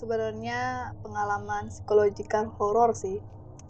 [0.00, 0.60] sebenarnya
[0.98, 3.20] pengalaman psikologikal horor sih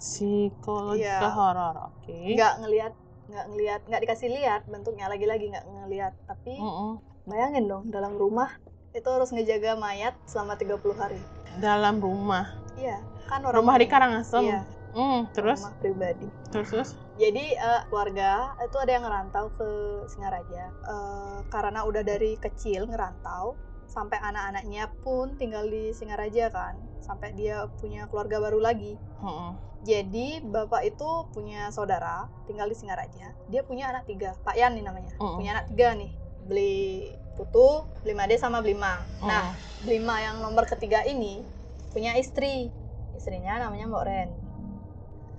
[0.01, 1.29] Psikologika Iya.
[1.29, 2.15] horor, oke.
[2.33, 2.93] nggak ngelihat
[3.27, 6.99] nggak ngelihat nggak dikasih lihat bentuknya lagi-lagi nggak ngelihat tapi Mm-mm.
[7.25, 8.51] bayangin dong dalam rumah
[8.91, 11.19] itu harus ngejaga mayat selama 30 hari
[11.59, 12.47] Dalam rumah.
[12.75, 14.43] iya kan orang Rumah di Karangasem.
[14.43, 14.61] iya
[14.91, 16.91] Hmm, terus rumah pribadi terus terus.
[17.15, 19.69] jadi eh, keluarga itu ada yang ngerantau ke
[20.09, 23.55] Singaraja Eh, karena udah dari kecil ngerantau
[23.91, 29.71] sampai anak-anaknya pun tinggal di Singaraja kan sampai dia punya keluarga baru lagi Mm-mm.
[29.81, 33.33] Jadi bapak itu punya saudara tinggal di Singaraja.
[33.49, 35.09] Dia punya anak tiga, Pak Yan nih namanya.
[35.17, 35.41] Mm-mm.
[35.41, 36.13] Punya anak tiga nih,
[36.45, 39.01] beli Putu, beli Made sama beli Mang.
[39.25, 41.41] Nah, beli Mang yang nomor ketiga ini
[41.97, 42.69] punya istri.
[43.17, 44.29] Istrinya namanya Mbok Ren.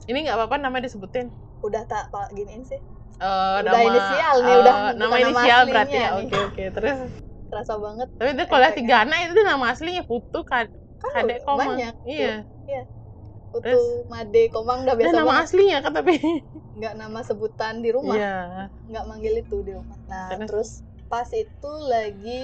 [0.09, 1.29] Ini nggak apa-apa namanya disebutin.
[1.61, 2.81] Udah tak pak giniin sih.
[3.21, 6.09] Eh, Udah inisial nih, eh, udah nama bukan nama inisial aslinya berarti ya.
[6.17, 6.63] Oke oke.
[6.73, 6.97] Terus
[7.51, 8.07] Kerasa banget.
[8.15, 11.75] tapi itu kalau tiga anak itu nama aslinya Putu kan Kan Kadek Komang.
[11.75, 11.95] banyak.
[12.07, 12.45] Iya.
[13.51, 14.07] Putu, Terus?
[14.07, 15.43] Made, Komang udah biasa nama banget.
[15.51, 16.13] aslinya kan tapi.
[16.79, 18.15] Nggak nama sebutan di rumah.
[18.15, 18.37] Iya.
[18.87, 19.97] nggak manggil itu di rumah.
[20.07, 20.47] Nah, Terus?
[20.47, 20.69] terus
[21.11, 22.41] pas itu lagi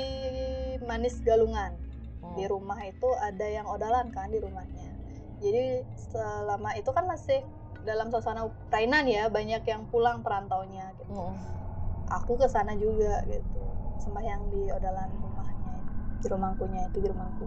[0.83, 1.79] manis galungan.
[2.19, 2.35] Hmm.
[2.35, 4.91] Di rumah itu ada yang odalan kan di rumahnya.
[5.39, 7.39] Jadi selama itu kan masih
[7.87, 11.13] dalam suasana Ukraina ya, banyak yang pulang perantaunya gitu.
[11.13, 11.39] Mm.
[12.19, 13.63] Aku ke sana juga gitu.
[13.97, 15.75] Sembahyang di odalan rumahnya,
[16.21, 17.45] di rumahkunya itu di rumahku.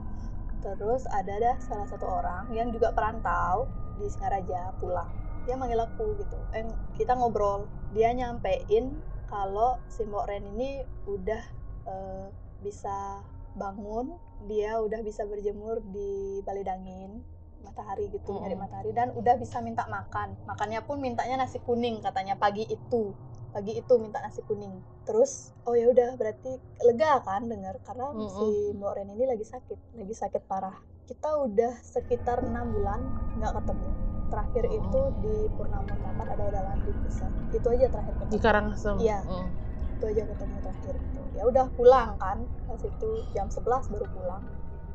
[0.60, 3.64] Terus ada dah salah satu orang yang juga perantau
[3.96, 5.08] di Singaraja pulang.
[5.48, 6.36] Dia manggil aku gitu.
[6.52, 6.68] Eh,
[7.00, 7.64] kita ngobrol.
[7.96, 8.92] Dia nyampein
[9.24, 11.42] kalau si Mbok Ren ini udah
[11.88, 12.26] eh,
[12.60, 13.24] bisa
[13.56, 14.14] bangun,
[14.46, 17.24] dia udah bisa berjemur di Balidangin
[17.60, 18.40] matahari gitu, Mm.
[18.40, 20.32] nyari matahari dan udah bisa minta makan.
[20.48, 23.12] Makannya pun mintanya nasi kuning katanya pagi itu.
[23.50, 24.70] Pagi itu minta nasi kuning.
[25.02, 28.30] Terus oh ya udah berarti lega kan dengar karena Mm-mm.
[28.30, 30.76] si Mbok Ren ini lagi sakit, lagi sakit parah.
[31.04, 33.00] Kita udah sekitar enam bulan
[33.36, 33.88] nggak ketemu.
[34.30, 34.78] Terakhir Mm.
[34.78, 37.30] itu di Purnama Kamar ada dalam di pusat.
[37.50, 38.96] Itu aja terakhir ketemu Di Karangasem.
[38.98, 39.18] Iya.
[39.24, 39.48] Mm.
[39.90, 44.40] itu aja ketemu terakhir itu ya udah pulang kan pas itu jam 11 baru pulang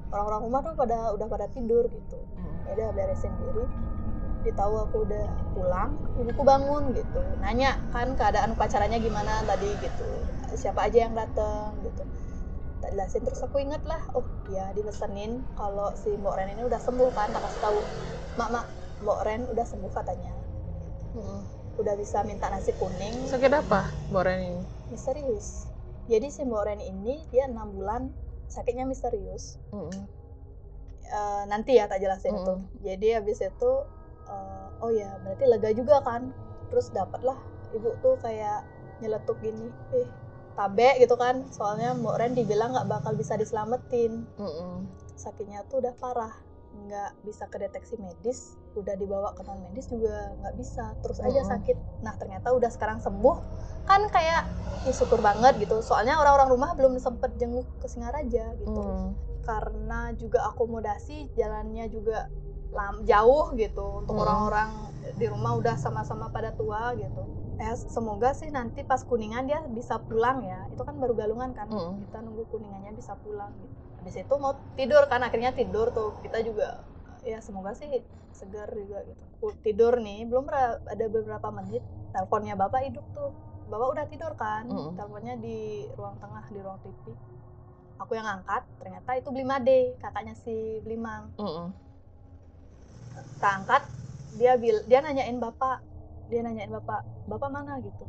[0.07, 2.57] orang-orang rumah tuh pada udah pada tidur gitu Mm.
[2.63, 3.69] ya udah beresin diri
[4.45, 10.05] ditahu aku udah pulang ibuku bangun gitu nanya kan keadaan upacaranya gimana tadi gitu
[10.53, 12.05] siapa aja yang datang gitu
[12.77, 16.77] tak jelasin terus aku inget lah oh ya dipesenin kalau si Mbok Ren ini udah
[16.77, 17.79] sembuh kan tak kasih tahu
[18.35, 18.65] mak mak
[19.01, 20.33] Mbok Ren udah sembuh katanya
[21.15, 21.41] Mm.
[21.75, 24.63] udah bisa minta nasi kuning Sakit apa Boren ini?
[24.89, 25.63] misterius.
[26.05, 28.11] Jadi si Mbok Ren ini dia enam bulan
[28.45, 29.55] sakitnya misterius.
[29.71, 29.95] Mm.
[31.05, 32.43] Eh, nanti ya tak jelasin Mm-mm.
[32.43, 32.53] itu.
[32.83, 33.71] Jadi habis itu
[34.29, 36.33] eh, oh ya berarti lega juga kan.
[36.73, 37.37] Terus dapatlah
[37.77, 38.65] ibu tuh kayak
[39.03, 40.07] nyeletuk gini, eh
[40.55, 41.43] tabe gitu kan.
[41.51, 44.23] Soalnya Mbok Ren dibilang nggak bakal bisa diselamatin.
[44.39, 44.87] Mm-mm.
[45.15, 46.33] Sakitnya tuh udah parah,
[46.87, 48.55] nggak bisa kedeteksi medis.
[48.75, 50.95] Udah dibawa ke non medis juga nggak bisa.
[51.03, 51.51] Terus aja Mm-mm.
[51.53, 51.77] sakit.
[52.03, 53.37] Nah ternyata udah sekarang sembuh.
[53.85, 54.47] Kan kayak
[54.89, 55.83] ih, syukur banget gitu.
[55.83, 58.81] Soalnya orang-orang rumah belum sempet jenguk ke Singaraja gitu.
[58.81, 59.11] Mm.
[59.45, 62.31] Karena juga akomodasi jalannya juga
[62.75, 64.23] lam, jauh gitu untuk Mm.
[64.27, 64.69] orang-orang
[65.15, 67.23] di rumah udah sama-sama pada tua gitu.
[67.55, 70.67] Eh semoga sih nanti pas kuningan dia bisa pulang ya.
[70.75, 71.71] Itu kan baru galungan kan.
[71.71, 72.03] Mm.
[72.11, 73.73] Kita nunggu kuningannya bisa pulang gitu.
[74.03, 76.19] Habis itu mau tidur kan akhirnya tidur tuh.
[76.19, 76.83] Kita juga
[77.23, 77.87] ya semoga sih
[78.35, 79.23] segar juga gitu.
[79.63, 80.51] Tidur nih belum
[80.83, 81.81] ada beberapa menit
[82.11, 83.31] teleponnya bapak hidup tuh.
[83.71, 84.67] Bapak udah tidur kan.
[84.67, 84.99] Mm.
[84.99, 87.15] Teleponnya di ruang tengah di ruang TV.
[87.95, 91.31] Aku yang angkat, ternyata itu Blimade, kakaknya si Blimang.
[91.39, 91.71] Mm.
[91.71, 91.84] Tak
[93.41, 93.83] angkat,
[94.39, 95.79] dia bil dia nanyain bapak,
[96.27, 98.05] dia nanyain bapak, bapak mana gitu.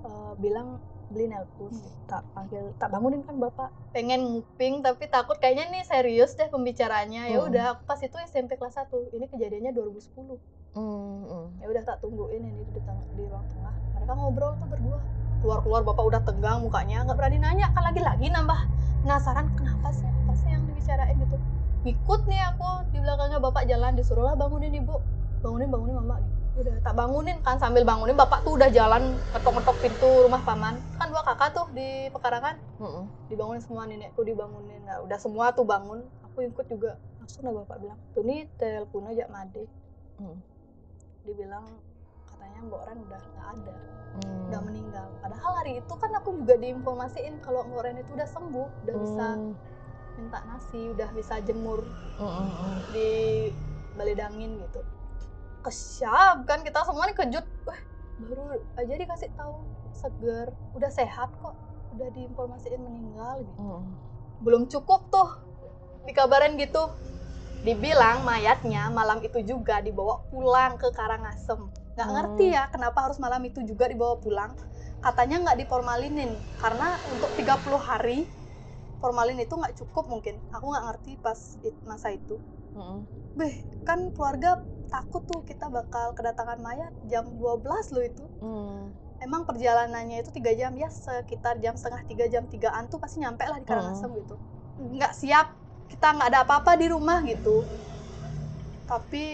[0.00, 0.80] Eh, bilang
[1.10, 1.74] beli nelpon,
[2.06, 3.68] tak panggil, tak bangunin kan bapak.
[3.90, 7.26] Pengen nguping tapi takut kayaknya nih serius deh pembicaranya.
[7.26, 7.50] Ya Mm.
[7.50, 9.10] udah, aku pas itu SMP kelas 1.
[9.10, 10.38] Ini kejadiannya 2010.
[10.70, 11.58] Mm.
[11.58, 14.98] ya udah tak tungguin ini di, di ruang tengah mereka ngobrol tuh berdua
[15.42, 18.60] keluar keluar bapak udah tegang mukanya nggak berani nanya kan lagi lagi nambah
[19.02, 21.36] penasaran kenapa sih apa sih yang dibicarain gitu
[21.80, 25.00] ngikut nih aku di belakangnya bapak jalan disuruhlah bangunin ibu
[25.40, 26.36] bangunin bangunin mama gitu.
[26.60, 30.76] udah tak bangunin kan sambil bangunin bapak tuh udah jalan ketok ketok pintu rumah paman
[30.94, 33.04] kan dua kakak tuh di pekarangan Mm.
[33.28, 37.76] dibangunin semua nenekku dibangunin nah udah semua tuh bangun aku ikut juga langsung lah bapak
[37.78, 39.64] bilang tuh nih telepon aja made
[40.16, 40.36] Hmm.
[41.22, 41.64] dibilang
[42.26, 43.74] katanya Mbok Ren udah nggak ada
[44.10, 44.42] Mm.
[44.50, 48.68] udah meninggal padahal hari itu kan aku juga diinformasiin kalau Mbok Ren itu udah sembuh
[48.84, 49.52] udah bisa Mm.
[50.20, 51.80] Minta nasi udah bisa jemur
[52.20, 52.28] Mm.
[52.28, 52.76] Mm.
[52.92, 53.10] di
[53.96, 54.84] balidangin gitu
[55.60, 57.80] kesyap kan kita semua nih kejut wah
[58.20, 58.44] baru
[58.76, 61.56] aja dikasih tahu seger udah sehat kok
[61.90, 63.84] udah diinformasiin meninggal gitu Mm.
[64.40, 65.28] belum cukup tuh
[66.04, 66.92] dikabarin gitu
[67.60, 72.16] dibilang mayatnya malam itu juga dibawa pulang ke Karangasem nggak Hmm.
[72.16, 74.56] ngerti ya kenapa harus malam itu juga dibawa pulang
[75.00, 78.24] katanya nggak diformalinin karena untuk 30 hari
[79.02, 80.34] formalin itu nggak cukup mungkin.
[80.54, 82.36] Aku nggak ngerti pas it- masa itu.
[82.76, 83.06] Mm-mm.
[83.38, 83.54] Beh,
[83.88, 84.60] kan keluarga
[84.90, 88.24] takut tuh kita bakal kedatangan mayat jam 12 loh itu.
[88.42, 88.92] Mm.
[89.20, 93.44] emang perjalanannya itu tiga jam ya sekitar jam setengah tiga jam tigaan tuh pasti nyampe
[93.44, 94.34] lah di Karangasem gitu.
[94.80, 95.46] Nggak siap
[95.92, 97.60] kita nggak ada apa-apa di rumah gitu.
[98.88, 99.24] Tapi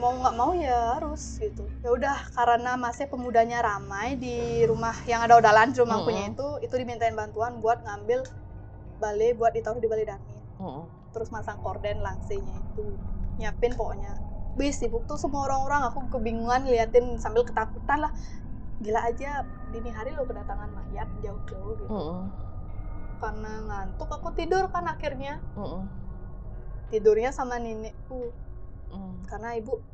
[0.00, 1.64] mau nggak mau ya harus gitu.
[1.84, 6.34] Ya udah karena masih pemudanya ramai di rumah yang ada odalan di rumah punya Mm-mm.
[6.34, 8.20] itu itu dimintain bantuan buat ngambil
[8.98, 10.06] balai buat ditaruh di balai
[10.58, 10.84] Mm-mm.
[11.14, 12.98] terus masang korden langsenya itu.
[13.38, 14.18] Nyiapin pokoknya.
[14.58, 15.86] Wih sibuk tuh semua orang-orang.
[15.90, 18.12] Aku kebingungan liatin sambil ketakutan lah.
[18.82, 21.90] Gila aja dini hari lo kedatangan mayat jauh-jauh gitu.
[21.90, 22.22] Mm-mm.
[23.18, 25.42] karena ngantuk aku tidur kan akhirnya.
[25.58, 25.86] Mm-mm.
[26.90, 28.34] tidurnya sama nenekku.
[28.88, 29.20] Mm.
[29.28, 29.84] karena ibu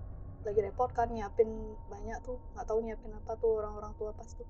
[0.47, 2.41] lagi repot kan nyiapin banyak tuh.
[2.57, 4.47] Nggak tahu nyiapin apa tuh orang-orang tua pas tuh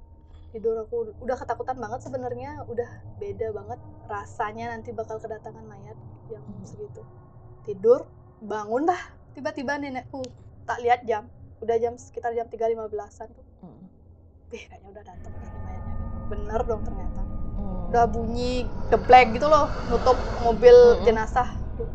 [0.55, 2.87] tidur aku udah ketakutan banget sebenarnya udah
[3.19, 3.75] beda banget
[4.06, 5.99] rasanya nanti bakal kedatangan mayat
[6.31, 6.62] yang Hmm.
[6.62, 7.03] segitu
[7.62, 8.06] tidur
[8.39, 9.03] bangun dah
[9.35, 10.23] tiba-tiba nenekku
[10.62, 11.27] tak lihat jam
[11.59, 13.83] udah jam sekitar jam 3.15an tuh Mm.
[14.49, 17.23] deh kayaknya udah datang nih mayatnya bener dong ternyata
[17.59, 17.91] Mm.
[17.91, 18.53] udah bunyi
[18.89, 21.03] geblek gitu loh nutup mobil Mm-mm.
[21.03, 21.91] jenazah tuh.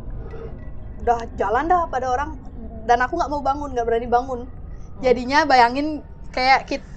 [1.00, 2.36] udah jalan dah pada orang
[2.84, 4.40] dan aku nggak mau bangun nggak berani bangun
[5.00, 6.88] jadinya bayangin kayak kita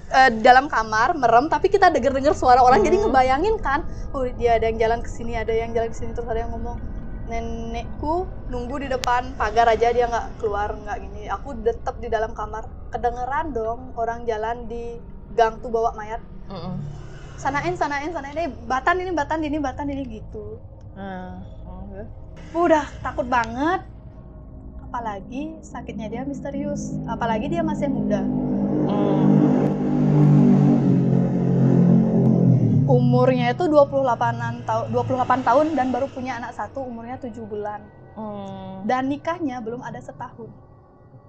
[0.45, 2.85] dalam kamar merem tapi kita denger denger suara orang.
[2.85, 3.05] Jadi Mm.
[3.09, 3.81] ngebayangin kan
[4.13, 6.53] oh dia ada yang jalan ke sini ada yang jalan ke sini terus ada yang
[6.53, 6.77] ngomong
[7.33, 11.33] nenekku nunggu di depan pagar aja dia nggak keluar nggak gini.
[11.33, 12.69] Aku tetap di dalam kamar.
[12.93, 15.01] Kedengeran dong orang jalan di
[15.33, 16.21] gang tuh bawa mayat.
[16.53, 16.77] Mm-mm.
[17.41, 18.37] sanain sanain sanain.
[18.37, 20.61] Eh batan ini batan ini batan ini gitu.
[20.93, 22.05] Nah, oke.
[22.53, 23.81] udah takut banget
[24.93, 28.21] apalagi sakitnya dia misterius apalagi dia masih muda
[32.85, 37.81] umurnya itu 28 tahun 28 tahun dan baru punya anak satu umurnya 7 bulan
[38.13, 38.85] Mm.
[38.85, 40.53] dan nikahnya belum ada setahun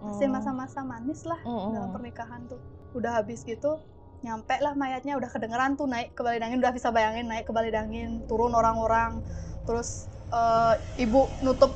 [0.04, 0.36] masih Mm.
[0.36, 1.72] masa-masa manis lah Mm-mm.
[1.72, 2.60] dalam pernikahan tuh
[2.92, 3.80] udah habis gitu
[4.28, 7.56] nyampe lah mayatnya udah kedengeran tuh naik ke balai dangin udah bisa bayangin naik ke
[7.56, 9.24] balai dangin turun orang-orang
[9.64, 11.72] terus eh, ibu nutup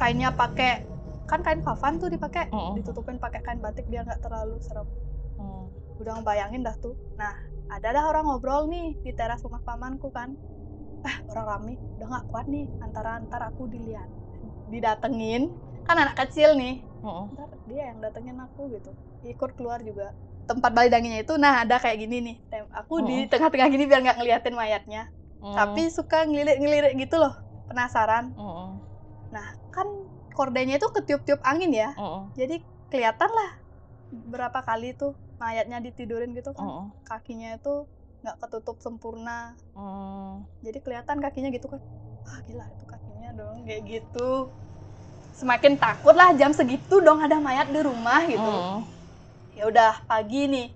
[0.00, 0.70] kainnya pakai
[1.30, 2.72] kan kain kafan tuh dipakai Mm-mm.
[2.76, 4.88] ditutupin pakai kain batik biar nggak terlalu serem
[5.34, 5.66] Mm.
[5.98, 7.34] udah ngebayangin dah tuh nah
[7.66, 10.30] ada dah orang ngobrol nih di teras rumah pamanku kan
[11.02, 14.06] ah orang rame udah nggak kuat nih antara antar aku dilihat
[14.70, 15.42] didatengin
[15.84, 17.34] kan anak kecil nih Mm-mm.
[17.34, 18.90] ntar dia yang datengin aku gitu
[19.26, 20.14] ikut keluar juga
[20.44, 23.28] tempat balai danginnya itu nah ada kayak gini nih Tem- aku di Mm.
[23.32, 25.02] tengah-tengah gini biar nggak ngeliatin mayatnya
[25.42, 25.56] Mm.
[25.58, 27.34] tapi suka ngelirik-ngelirik gitu loh
[27.68, 28.70] penasaran Mm-mm.
[29.34, 29.42] Nah
[29.74, 29.90] kan
[30.30, 32.30] kordenya itu ketiup-tiup angin ya Mm-mm.
[32.38, 33.50] jadi kelihatan lah
[34.14, 36.94] berapa kali tuh mayatnya ditidurin gitu kan Mm-mm.
[37.02, 37.90] kakinya itu
[38.22, 40.46] nggak ketutup sempurna Mm.
[40.62, 41.82] jadi kelihatan kakinya gitu kan
[42.22, 44.54] wah gila itu kakinya dong kayak gitu
[45.34, 48.78] semakin takut lah jam segitu dong ada mayat di rumah gitu Mm.
[49.58, 50.68] ya udah pagi nih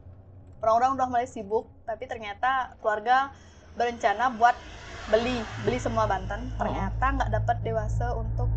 [0.58, 3.30] orang-orang udah mulai sibuk tapi ternyata keluarga
[3.78, 4.52] berencana buat
[5.08, 8.50] beli beli semua banten ternyata nggak dapat dewasa untuk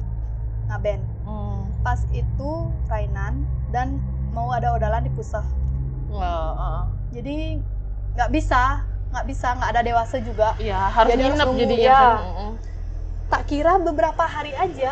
[0.67, 1.61] ngaben Mm.
[1.79, 2.51] pas itu
[2.85, 5.45] Rainan dan mau ada odalan di pusat
[6.07, 6.83] Nggak, ah.
[7.09, 7.61] jadi
[8.11, 11.99] nggak bisa nggak bisa nggak ada dewasa juga Iya, harus Jadi nginep jadinya ya.
[12.01, 12.17] kan.
[13.29, 14.91] Tak kira beberapa hari aja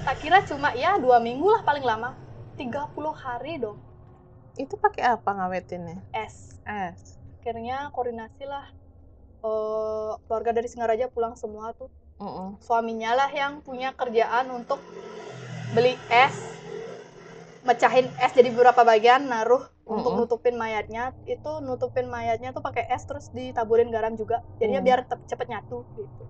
[0.00, 2.14] tak kira cuma ya dua minggu lah paling lama
[2.54, 2.72] 30
[3.12, 3.76] hari dong
[4.54, 5.98] Itu pakai apa ngawetinnya?
[6.14, 7.18] es Es.
[7.38, 8.64] akhirnya koordinasi lah
[9.46, 11.88] eh, keluarga dari Singaraja pulang semua tuh
[12.18, 12.58] Mm-mm.
[12.66, 14.80] suaminya lah yang punya kerjaan untuk
[15.74, 16.34] beli es
[17.66, 20.22] mecahin es jadi beberapa bagian naruh untuk Mm-mm.
[20.26, 24.86] nutupin mayatnya itu nutupin mayatnya tuh pakai es terus ditaburin garam juga jadinya Mm.
[24.86, 26.24] biar cepet nyatu gitu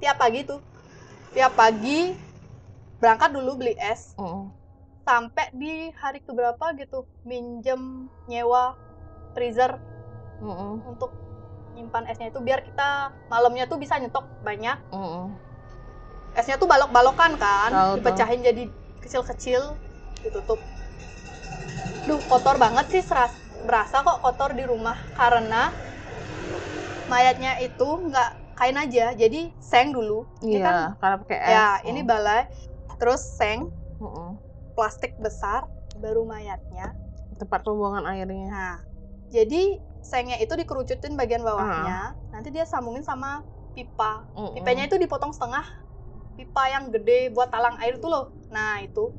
[0.00, 0.60] tiap pagi tuh
[1.36, 2.16] tiap pagi
[2.98, 4.48] berangkat dulu beli es Mm-mm.
[5.04, 8.72] sampai di hari keberapa gitu minjem nyewa
[9.36, 9.76] freezer
[10.40, 10.80] Mm-mm.
[10.96, 11.12] untuk
[11.78, 15.30] nyimpan esnya itu biar kita malamnya tuh bisa nyetok banyak Mm-mm.
[16.34, 18.62] esnya tuh balok-balokan kan Tahu, dipecahin jadi
[18.98, 19.78] kecil-kecil
[20.20, 20.58] ditutup
[22.04, 23.30] duh kotor banget sih seras,
[23.62, 25.70] berasa kok kotor di rumah karena
[27.06, 31.48] mayatnya itu nggak kain aja jadi seng dulu ini kan Iya, karena pakai es.
[31.48, 31.88] ya Mm.
[31.88, 32.42] ini balai
[32.98, 34.34] terus seng Mm-mm.
[34.74, 36.92] plastik besar baru mayatnya
[37.38, 38.48] tempat pembuangan airnya.
[38.48, 38.76] nah
[39.28, 42.30] jadi sengnya itu dikerucutin bagian bawahnya Ah.
[42.30, 44.54] nanti dia sambungin sama pipa Mm-mm.
[44.54, 45.64] pipanya itu dipotong setengah
[46.34, 49.10] pipa yang gede buat talang air tuh loh nah itu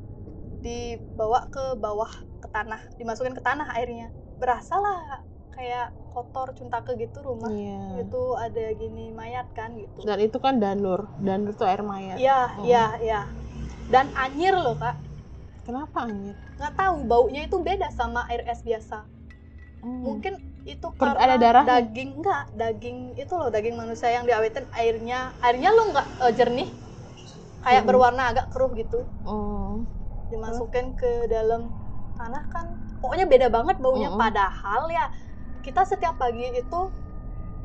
[0.58, 2.10] dibawa ke bawah
[2.40, 8.08] ke tanah dimasukin ke tanah airnya berasa lah kayak kotor cuntake gitu rumah Iya.
[8.08, 11.06] itu ada gini mayat kan gitu Dan itu kan danur.
[11.20, 12.16] Danur tuh air mayat.
[12.18, 13.22] iya iya iya
[13.88, 14.96] dan anyir loh kak
[15.64, 16.34] Kenapa anjir?
[16.58, 19.06] nggak tahu baunya itu beda sama air es biasa
[19.80, 20.04] Hmm.
[20.04, 21.68] mungkin itu Per- karena ada darahnya?
[21.72, 26.70] daging enggak daging itu loh daging manusia yang diawetin airnya airnya lo nggak eh, jernih
[27.64, 27.90] kayak Hmm.
[27.90, 29.86] berwarna agak keruh gitu Hmm.
[30.30, 31.62] dimasukin ke dalam
[32.20, 32.66] tanah kan
[33.02, 34.20] pokoknya beda banget baunya Mm-mm.
[34.20, 35.06] padahal ya
[35.66, 36.80] kita setiap pagi itu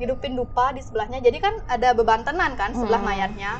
[0.01, 3.07] hidupin dupa di sebelahnya jadi kan ada bebantenan kan sebelah Mm.
[3.11, 3.51] mayatnya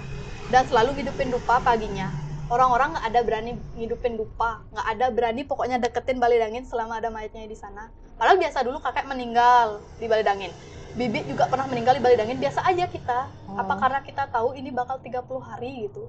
[0.51, 2.07] dan selalu hidupin dupa paginya
[2.51, 7.09] orang-orang nggak ada berani ngidupin dupa nggak ada berani pokoknya deketin balai dangin selama ada
[7.09, 7.83] mayatnya di sana
[8.15, 10.51] padahal biasa dulu kakek meninggal di balai dangin
[10.95, 13.81] bibi juga pernah meninggal di balai dangin biasa aja kita apa Hmm.
[13.81, 16.07] karena kita tahu ini bakal 30 hari gitu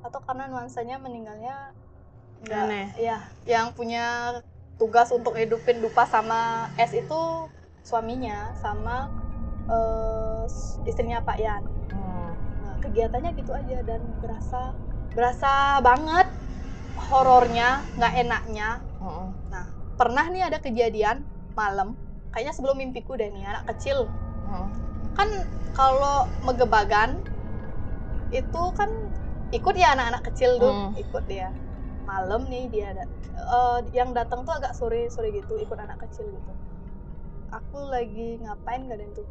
[0.00, 1.72] atau karena nuansanya meninggalnya
[2.44, 2.88] nggak Aneh.
[2.96, 4.36] ya yang punya
[4.76, 7.20] tugas untuk hidupin dupa sama es itu
[7.80, 9.08] suaminya sama
[9.64, 10.44] eh,
[10.84, 12.32] istrinya Pak Yan Hmm.
[12.60, 14.72] nah, kegiatannya gitu aja dan berasa
[15.12, 16.28] berasa banget
[17.08, 19.32] horornya nggak enaknya Hmm.
[19.94, 21.22] pernah nih ada kejadian
[21.54, 21.94] malam.
[22.30, 24.10] Kayaknya sebelum mimpiku deh nih anak kecil.
[24.44, 24.68] Hmm.
[25.14, 25.30] kan
[25.72, 27.22] kalau megebagan
[28.34, 28.90] itu kan
[29.50, 30.90] ikut ya anak-anak kecil tuh Hmm.
[30.98, 31.54] ikut dia.
[32.04, 36.26] Malam nih dia ada eh, yang datang tuh agak sore sore gitu ikut anak kecil
[36.28, 36.52] gitu.
[37.50, 39.26] Aku lagi ngapain gak ada tuh?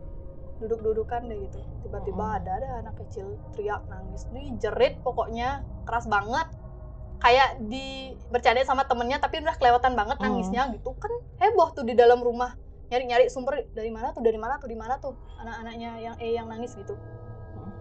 [0.64, 1.60] Duduk-dudukan deh gitu.
[1.84, 2.38] Tiba-tiba Hmm.
[2.40, 4.24] ada ada anak kecil teriak nangis.
[4.32, 5.68] Nih jerit pokoknya.
[5.84, 6.48] Keras banget
[7.22, 10.26] kayak di bercanda sama temennya tapi udah kelewatan banget Hmm.
[10.32, 10.96] nangisnya gitu.
[10.98, 12.56] Kan heboh tuh di dalam rumah.
[12.92, 16.46] Nyari-nyari sumber dari mana tuh dari mana tuh di mana tuh anak-anaknya yang eh yang
[16.46, 16.94] nangis gitu.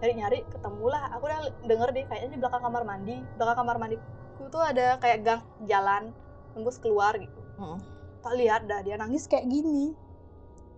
[0.01, 1.13] Nyari-nyari ketemulah.
[1.15, 3.15] Aku udah denger deh kayaknya di belakang kamar mandi.
[3.37, 6.11] Belakang kamar mandiku tuh ada kayak gang jalan
[6.53, 7.39] tembus keluar gitu.
[7.57, 7.77] Hmm.
[8.23, 9.91] tak lihat dah dia nangis kayak gini.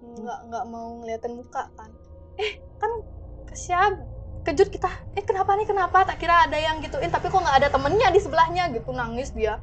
[0.02, 1.94] Nggak nggak mau ngeliatin muka kan.
[2.42, 2.90] Eh kan
[3.46, 4.02] kesian
[4.46, 4.88] kejut kita
[5.18, 6.06] eh kenapa nih kenapa?
[6.06, 8.94] Tak kira ada yang gituin tapi kok nggak ada temennya di sebelahnya gitu.
[8.94, 9.58] Nangis dia.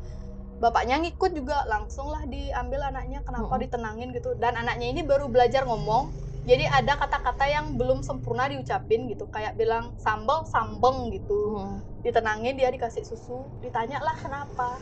[0.59, 3.63] Bapaknya ngikut juga langsung lah diambil anaknya kenapa Mm-mm.
[3.67, 4.09] ditenangin?
[4.11, 4.35] gitu.
[4.39, 6.11] Dan anaknya ini baru belajar ngomong
[6.43, 9.31] jadi ada kata-kata yang belum sempurna diucapin gitu.
[9.31, 11.63] Kayak bilang sambel sambeng gitu.
[11.63, 11.79] Hmm.
[12.03, 14.75] ditenangin dia dikasih susu ditanya lah kenapa?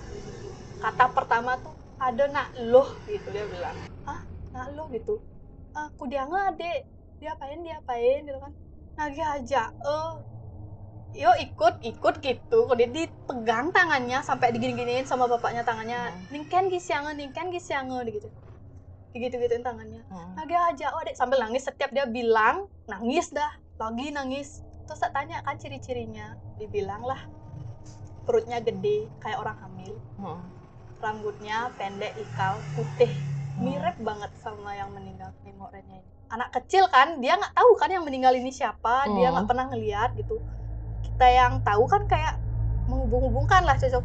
[0.81, 3.77] Kata pertama tuh ada nak loh gitu dia bilang.
[4.09, 4.25] Ah
[4.57, 4.89] nak loh?
[4.89, 5.21] gitu.
[5.77, 6.89] Aku dia ngade
[7.21, 8.53] dia apain dia apain gitu kan
[9.01, 10.13] nagih aja eh
[11.11, 12.71] yo ikut ikut gitu.
[12.71, 16.13] Kok dia dipegang tangannya sampai digini-giniin sama bapaknya tangannya.
[16.13, 16.21] Hmm.
[16.31, 18.29] ningken gisiange ningken gisiange gitu
[19.11, 20.07] gitu gituin tangannya.
[20.07, 20.39] Hmm.
[20.39, 24.63] nagih aja oh dek sambil nangis setiap dia bilang nangis dah lagi nangis.
[24.87, 27.19] Terus tak tanya kan ciri-cirinya dibilang lah
[28.29, 29.97] perutnya gede kayak orang hamil.
[30.21, 30.45] Hmm.
[31.01, 33.09] rambutnya pendek ikal putih.
[33.57, 37.91] Mirip banget sama yang meninggal nengok Rennya ini anak kecil kan dia nggak tahu kan
[37.91, 39.35] yang meninggal ini siapa dia Hmm.
[39.37, 40.39] nggak pernah ngeliat gitu
[41.03, 42.39] kita yang tahu kan kayak
[42.87, 44.05] menghubung-hubungkan lah cocok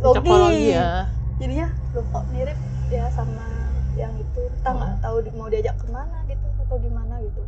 [0.00, 1.06] Cocokologi ya.
[1.38, 2.58] jadinya loh kok mirip
[2.88, 3.44] ya sama
[3.96, 5.02] yang itu kita nggak Hmm.
[5.02, 7.42] tahu mau diajak ke mana gitu atau gimana gitu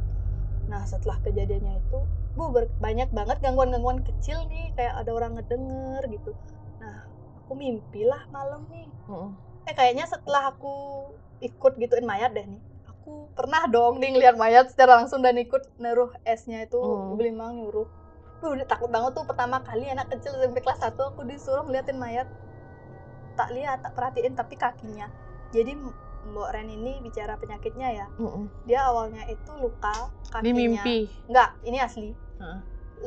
[0.67, 1.99] nah setelah kejadiannya itu
[2.33, 2.49] bu
[2.81, 6.31] banyak banget gangguan-gangguan kecil nih kayak ada orang ngedenger gitu
[6.79, 7.05] nah
[7.37, 9.35] aku mimpi lah malam nih Hmm.
[9.67, 10.73] eh kayaknya setelah aku
[11.41, 12.63] ikut gituin mayat deh nih
[13.03, 13.35] aku.
[13.35, 17.19] Pernah dong nih ngeliat mayat secara langsung dan ikut naruh esnya itu Hmm.
[17.19, 17.91] beli mang nyuruh.
[18.39, 21.99] Duh, udah takut banget tuh pertama kali anak kecil SMP kelas 1 aku disuruh ngeliatin
[21.99, 22.27] mayat.
[23.35, 25.11] Tak lihat tak perhatiin tapi kakinya.
[25.51, 25.75] Jadi
[26.23, 28.07] Mbak Ren ini bicara penyakitnya ya.
[28.15, 28.47] Hmm.
[28.63, 30.47] dia awalnya itu luka kakinya.
[30.47, 30.99] Di mimpi.
[31.27, 32.11] enggak ini asli.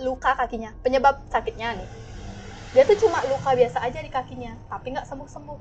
[0.04, 1.90] Luka kakinya penyebab sakitnya nih.
[2.75, 5.60] Dia tuh cuma luka biasa aja di kakinya tapi nggak sembuh sembuh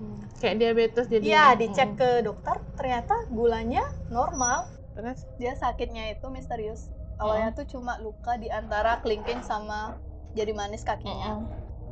[0.00, 0.24] Hmm.
[0.40, 1.22] Kayak diabetes jadi.
[1.22, 4.64] Iya, dicek ke dokter, ternyata gulanya normal.
[4.96, 5.28] Terus?
[5.36, 6.88] Dia sakitnya itu misterius.
[7.20, 10.00] Awalnya tuh cuma luka di antara kelingking sama
[10.32, 11.44] jadi manis kakinya.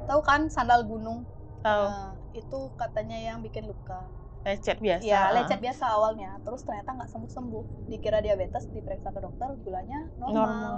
[0.08, 1.28] Tahu kan sandal gunung?
[1.60, 1.84] Tahu.
[1.84, 4.08] Nah, itu katanya yang bikin luka.
[4.48, 5.04] Lecet biasa.
[5.04, 6.40] Iya, lecet biasa awalnya.
[6.40, 7.92] Terus ternyata nggak sembuh-sembuh.
[7.92, 10.48] Dikira diabetes, diperiksa ke dokter, gulanya normal.
[10.48, 10.72] Normal.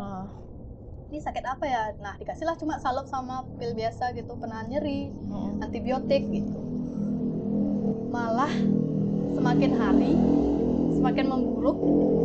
[1.15, 1.83] Ini sakit apa ya?
[2.03, 5.63] Nah, dikasihlah cuma salep sama pil biasa gitu, penahan nyeri, Hmm.
[5.63, 6.59] antibiotik gitu.
[8.11, 8.51] Malah
[9.33, 10.13] semakin hari
[10.99, 11.79] semakin memburuk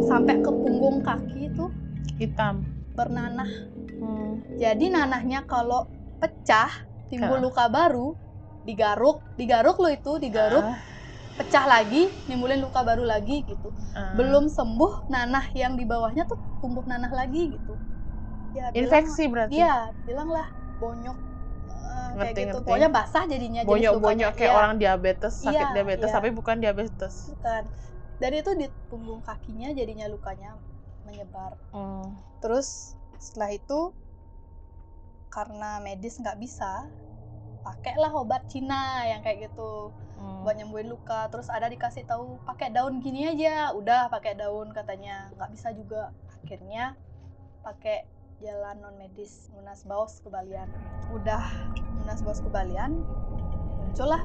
[0.03, 1.65] sampai ke punggung kaki itu
[2.17, 2.65] Hitam.
[2.91, 3.47] bernanah.
[3.95, 4.41] Hmm.
[4.57, 5.87] Jadi nanahnya kalau
[6.17, 6.67] pecah
[7.07, 8.17] timbul luka baru,
[8.65, 10.79] digaruk, digaruk lo itu, digaruk, Ah,
[11.37, 13.69] pecah lagi, nimbulin luka baru lagi gitu.
[13.93, 14.15] ah.
[14.17, 17.77] Belum sembuh, nanah yang di bawahnya tuh tumbuh nanah lagi gitu.
[18.51, 19.59] ya bilang- Infeksi berarti.
[19.59, 20.47] Iya, bilang lah
[20.79, 21.17] bonyok
[22.15, 22.49] eh, kayak Ngerti, gitu.
[22.55, 22.65] ngerti.
[22.65, 26.15] Pokoknya basah jadinya Bonyok-bonyok kayak Iya, orang diabetes, sakit Iya, diabetes, iya.
[26.15, 27.13] tapi bukan diabetes.
[27.29, 27.63] bukan.
[28.15, 30.55] Dan itu di punggung kakinya jadinya lukanya
[31.03, 31.59] menyebar.
[31.75, 32.15] Hmm.
[32.39, 33.91] Terus setelah itu
[35.27, 36.87] karena medis nggak bisa,
[37.59, 40.47] pakailah obat Cina yang kayak gitu Hmm.
[40.47, 41.27] buat nyembuhin luka.
[41.27, 46.15] Terus ada dikasih tahu pakai daun gini aja, udah pakai daun katanya nggak bisa juga.
[46.39, 46.95] Akhirnya
[47.59, 48.07] pakai
[48.43, 50.67] jalan non medis lunas baos kebalian.
[51.15, 51.43] Udah
[52.03, 52.99] lunas baos kebalian,
[53.79, 54.23] muncullah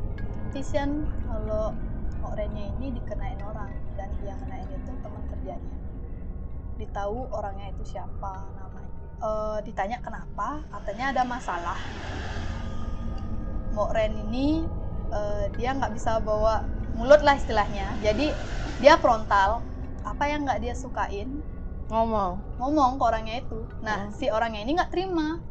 [0.51, 1.71] vision kalau
[2.27, 5.75] orangnya ini dikenain orang dan yang kenain itu teman kerjanya.
[6.81, 8.93] Ditahu orangnya itu siapa namanya.
[9.21, 11.79] Eh, ditanya kenapa, katanya ada masalah.
[13.71, 14.67] Mbok Ren ini
[15.15, 16.67] eh, dia nggak bisa bawa
[16.99, 17.95] mulut lah istilahnya.
[18.03, 18.35] Jadi
[18.83, 19.63] dia frontal.
[20.01, 21.45] Apa yang nggak dia sukain
[21.91, 22.33] Ngomong.
[22.63, 23.67] ngomong ke orangnya itu.
[23.83, 24.15] Nah Hmm.
[24.15, 25.43] si orangnya ini nggak terima.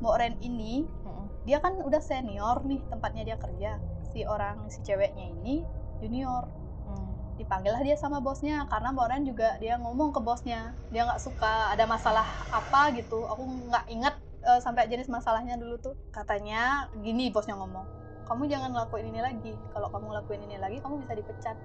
[0.00, 1.24] Mbok Ren ini Hmm.
[1.48, 3.80] dia kan udah senior nih tempatnya dia kerja.
[4.12, 5.64] Si orang si ceweknya ini
[6.00, 6.44] junior.
[6.84, 7.36] Hmm.
[7.40, 11.20] Dipanggil lah dia sama bosnya karena Mbak Ren juga dia ngomong ke bosnya dia nggak
[11.20, 13.24] suka ada masalah apa gitu.
[13.24, 13.40] Aku
[13.72, 15.96] nggak ingat eh, sampai jenis masalahnya dulu tuh.
[16.12, 17.84] Katanya gini bosnya ngomong,
[18.24, 19.52] kamu jangan lakuin ini lagi.
[19.72, 21.56] Kalau kamu lakuin ini lagi kamu bisa dipecat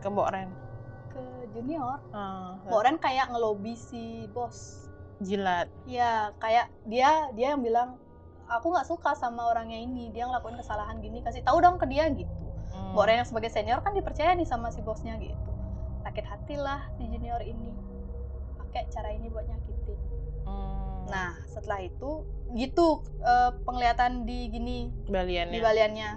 [0.00, 0.67] Ke Mbok Ren.
[1.18, 1.98] Ke junior.
[2.14, 4.86] Ah, Mbak Ren kayak ngelobi si bos.
[5.18, 5.66] jilat.
[5.82, 7.98] Iya, kayak dia dia yang bilang
[8.46, 10.14] aku nggak suka sama orangnya ini.
[10.14, 12.30] Dia ngelakuin kesalahan gini, kasih tahu dong ke dia gitu.
[12.70, 12.94] Hmm.
[12.94, 15.50] Mbak Ren yang sebagai senior kan dipercaya nih sama si bosnya gitu.
[16.06, 17.74] Sakit hati lah si junior ini.
[18.62, 19.98] Pakai cara ini buat nyakitin.
[20.46, 21.10] Hmm.
[21.10, 22.22] Nah, setelah itu
[22.54, 24.78] gitu eh, penglihatan di gini
[25.10, 25.50] baliannya.
[25.50, 26.10] di baliannya.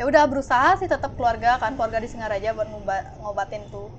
[0.00, 3.92] Ya udah berusaha sih tetap keluarga kan keluarga di Singaraja buat ngoba- ngobatin tuh.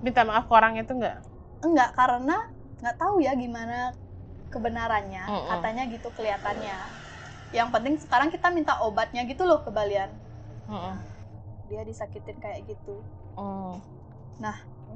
[0.00, 1.20] Minta maaf ke orang itu enggak?
[1.60, 2.48] Enggak karena
[2.80, 3.92] nggak tahu ya gimana
[4.48, 5.28] kebenarannya.
[5.28, 5.48] Mm-mm.
[5.52, 6.76] Katanya gitu kelihatannya.
[7.52, 10.08] Yang penting sekarang kita minta obatnya gitu loh ke balian.
[10.72, 10.96] Heeh.
[11.68, 13.04] Dia disakitin kayak gitu.
[13.36, 13.76] Hmm.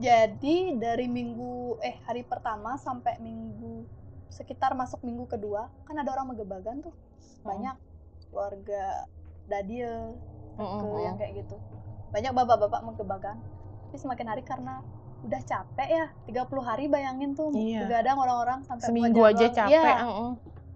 [0.01, 3.85] Jadi dari minggu eh hari pertama sampai minggu
[4.33, 6.97] sekitar masuk minggu kedua kan ada orang megebagan tuh
[7.45, 7.77] banyak
[8.33, 9.05] keluarga
[9.51, 10.17] dadil
[10.55, 11.57] Ke hmm, yang kayak gitu
[12.11, 13.37] banyak bapak-bapak megebagan
[13.87, 14.83] tapi semakin hari karena
[15.21, 17.85] udah capek ya 30 hari bayangin tuh Iya.
[17.85, 19.71] begadang orang-orang sampai Seminggu aja capek.
[19.71, 20.31] Iya, heeh.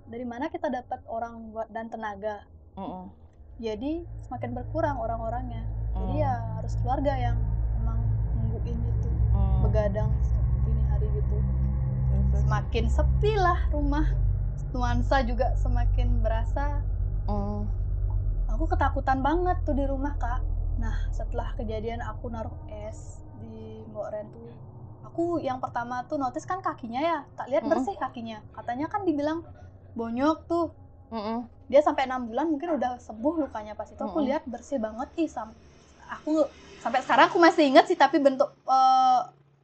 [0.05, 3.05] dari mana kita dapat orang buat dan tenaga Heeh.
[3.57, 6.21] jadi semakin berkurang orang-orangnya jadi Hmm.
[6.21, 7.39] ya harus keluarga yang
[7.77, 7.99] emang
[8.37, 9.63] nungguin itu Hmm.
[9.63, 10.11] begadang
[10.67, 11.37] ini hari gitu
[12.37, 14.07] semakin sepi lah rumah
[14.71, 16.83] nuansa juga semakin berasa
[17.25, 17.63] hmm.
[18.55, 20.41] Aku ketakutan banget tuh di rumah kak.
[20.83, 22.57] Nah setelah kejadian aku naruh
[22.89, 22.99] es
[23.41, 24.51] di Mbok Ren tuh
[25.07, 27.19] aku yang pertama tuh notice kan kakinya ya?
[27.39, 28.39] Tak lihat bersih kakinya.
[28.57, 29.39] Katanya kan dibilang
[29.99, 30.67] bonyok tuh.
[31.13, 31.49] Mm-mm.
[31.65, 34.03] dia sampai enam bulan mungkin udah sembuh lukanya pas itu.
[34.05, 34.29] Aku Mm-mm.
[34.29, 35.57] lihat bersih banget ih sam-
[36.17, 36.45] aku
[36.83, 39.21] sampai sekarang aku masih ingat sih tapi bentuk eh,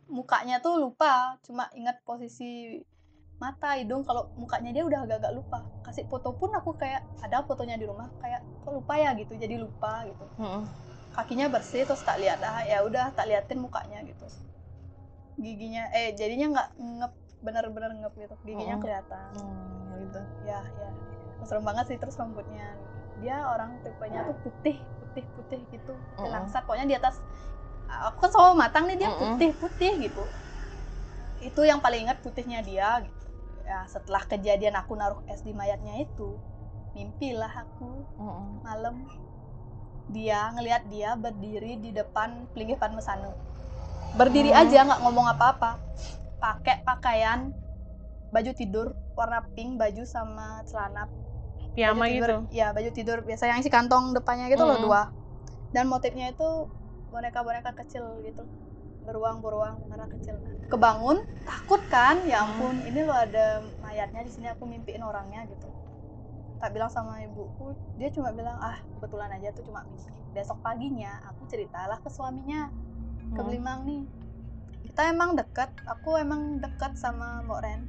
[0.08, 1.36] mukanya tuh lupa.
[1.44, 2.80] Cuma ingat posisi
[3.40, 5.64] mata hidung kalau mukanya dia udah agak-agak lupa.
[5.80, 9.16] Kasih foto pun aku kayak ada fotonya di rumah kayak kok lupa ya?
[9.16, 10.28] gitu jadi lupa gitu.
[10.38, 10.62] Mm-mm.
[11.10, 14.30] kakinya bersih terus tak lihat ah ya udah tak liatin mukanya gitu.
[15.40, 18.34] Giginya eh jadinya nggak ngep bener-bener ngep gitu.
[18.46, 18.84] Giginya Mm-mm.
[18.84, 19.30] kelihatan.
[19.34, 20.20] Hmm, gitu.
[20.46, 20.90] ya ya.
[21.42, 22.76] Serem banget sih terus rambutnya.
[23.24, 25.96] Dia orang tipenya tuh putih putih putih gitu.
[25.96, 26.28] Mm-mm.
[26.30, 27.18] langsat pokoknya di atas.
[27.90, 30.22] Aku kan sawo matang nih dia putih putih gitu.
[31.42, 33.19] Itu yang paling ingat putihnya dia gitu
[33.70, 36.34] ya setelah kejadian aku naruh es di mayatnya itu
[36.90, 38.66] mimpilah aku Mm-mm.
[38.66, 39.06] malam
[40.10, 43.30] dia ngelihat dia berdiri di depan Pelinggih Mesanu
[44.18, 44.66] berdiri Hmm.
[44.66, 45.78] aja nggak ngomong apa-apa
[46.42, 47.54] pakai pakaian
[48.34, 51.06] baju tidur warna pink baju sama celana
[51.78, 52.58] Piyama baju tidur, gitu.
[52.58, 54.90] ya baju tidur biasa yang isi kantong depannya gitu loh Mm-mm.
[54.90, 55.02] dua
[55.70, 56.66] dan motifnya itu
[57.14, 58.42] boneka-boneka kecil gitu
[59.04, 60.36] beruang-beruang warna kecil
[60.68, 62.22] kebangun takut kan?
[62.28, 62.54] Ya Hmm.
[62.54, 65.66] ampun ini lo ada mayatnya di sini aku mimpiin orangnya gitu.
[66.60, 70.08] Tak bilang sama ibuku dia cuma bilang ah kebetulan aja tuh cuma mimpi.
[70.30, 72.68] Besok paginya aku ceritalah ke suaminya
[73.34, 73.46] ke Hmm.
[73.48, 74.02] Belimang nih.
[74.90, 77.80] Kita emang deket aku emang deket sama Mbak Ren.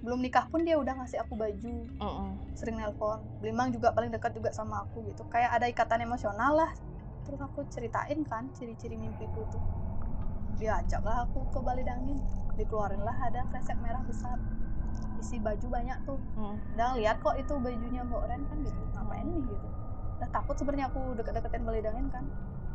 [0.00, 1.74] Belum nikah pun dia udah ngasih aku baju.
[2.00, 2.30] Mm-mm.
[2.56, 3.24] sering nelpon.
[3.40, 5.24] Belimang juga paling dekat juga sama aku gitu.
[5.32, 6.70] Kayak ada ikatan emosional lah.
[7.24, 9.62] Terus aku ceritain kan ciri-ciri mimpiku tuh
[10.60, 12.20] diajak lah aku ke Bali Dangin.
[12.54, 14.36] Dikeluarin lah ada kresek merah besar.
[15.18, 16.20] Isi baju banyak tuh.
[16.36, 16.56] Mm.
[16.76, 18.80] dan lihat kok itu bajunya Mbak Ren kan gitu.
[18.92, 19.68] Ngapain nih gitu?
[20.20, 22.24] Udah takut sebenarnya aku deket-deketin Bali Dangin kan.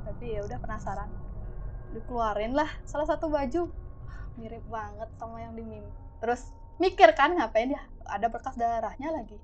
[0.03, 1.09] Tapi ya udah penasaran.
[1.93, 3.69] Dikeluarin lah salah satu baju.
[4.35, 5.63] Mirip banget sama yang di
[6.19, 7.81] terus mikir kan ngapain dia?
[8.09, 9.39] Ada bekas darahnya lagi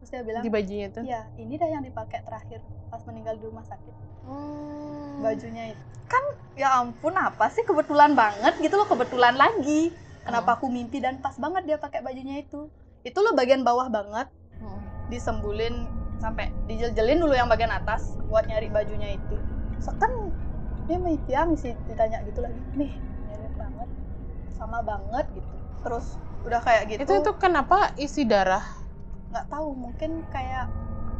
[0.00, 1.00] terus dia bilang Di bajunya itu.
[1.04, 3.94] ya ini dah yang dipakai terakhir pas meninggal di rumah sakit.
[4.24, 5.20] Hmm.
[5.20, 5.82] bajunya itu.
[6.08, 6.24] Kan
[6.56, 9.92] ya ampun apa sih kebetulan banget gitu loh kebetulan lagi.
[10.24, 12.72] Kenapa aku mimpi dan pas banget dia pakai bajunya itu?
[13.04, 14.32] Itu loh bagian bawah banget.
[14.60, 14.80] Hmm.
[15.08, 15.88] disembulin
[16.20, 19.36] sampai dijel-jelin dulu yang bagian atas buat nyari bajunya itu.
[19.80, 20.30] Sekan
[20.88, 22.60] dia yang sih ditanya gitu lagi.
[22.76, 22.92] Nih
[23.28, 23.88] mirip banget
[24.56, 25.54] sama banget gitu.
[25.84, 26.06] Terus
[26.44, 27.00] udah kayak gitu.
[27.04, 28.79] Itu itu kenapa isi darah?
[29.30, 30.66] Nggak tahu mungkin kayak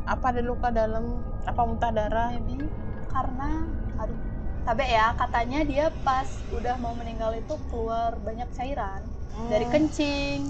[0.01, 1.23] Apa ada luka dalam?
[1.46, 2.35] Apa muntah darah?
[2.35, 2.66] maybe
[3.07, 4.18] karena aduh
[4.61, 9.03] tapi ya katanya dia pas udah mau meninggal itu keluar banyak cairan
[9.49, 9.73] dari Hmm.
[9.73, 10.40] kencing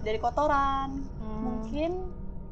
[0.00, 1.40] dari kotoran Hmm.
[1.42, 1.90] mungkin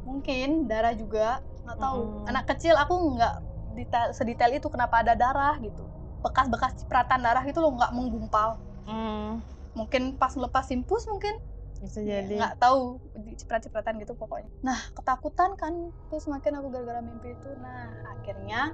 [0.02, 2.30] mungkin darah juga nggak tahu Mm-mm.
[2.30, 3.34] anak kecil aku nggak
[3.74, 5.82] detail sedetail itu kenapa ada darah gitu
[6.20, 9.40] bekas-bekas cipratan darah itu loh nggak menggumpal Hmm.
[9.72, 11.34] mungkin pas melepas simpus mungkin
[11.84, 12.40] Bisa Ya, jadi.
[12.40, 12.96] nggak tahu
[13.36, 14.48] ciprat-cipratan gitu pokoknya.
[14.64, 17.50] Nah ketakutan kan terus semakin aku gara-gara mimpi itu.
[17.60, 18.72] Nah akhirnya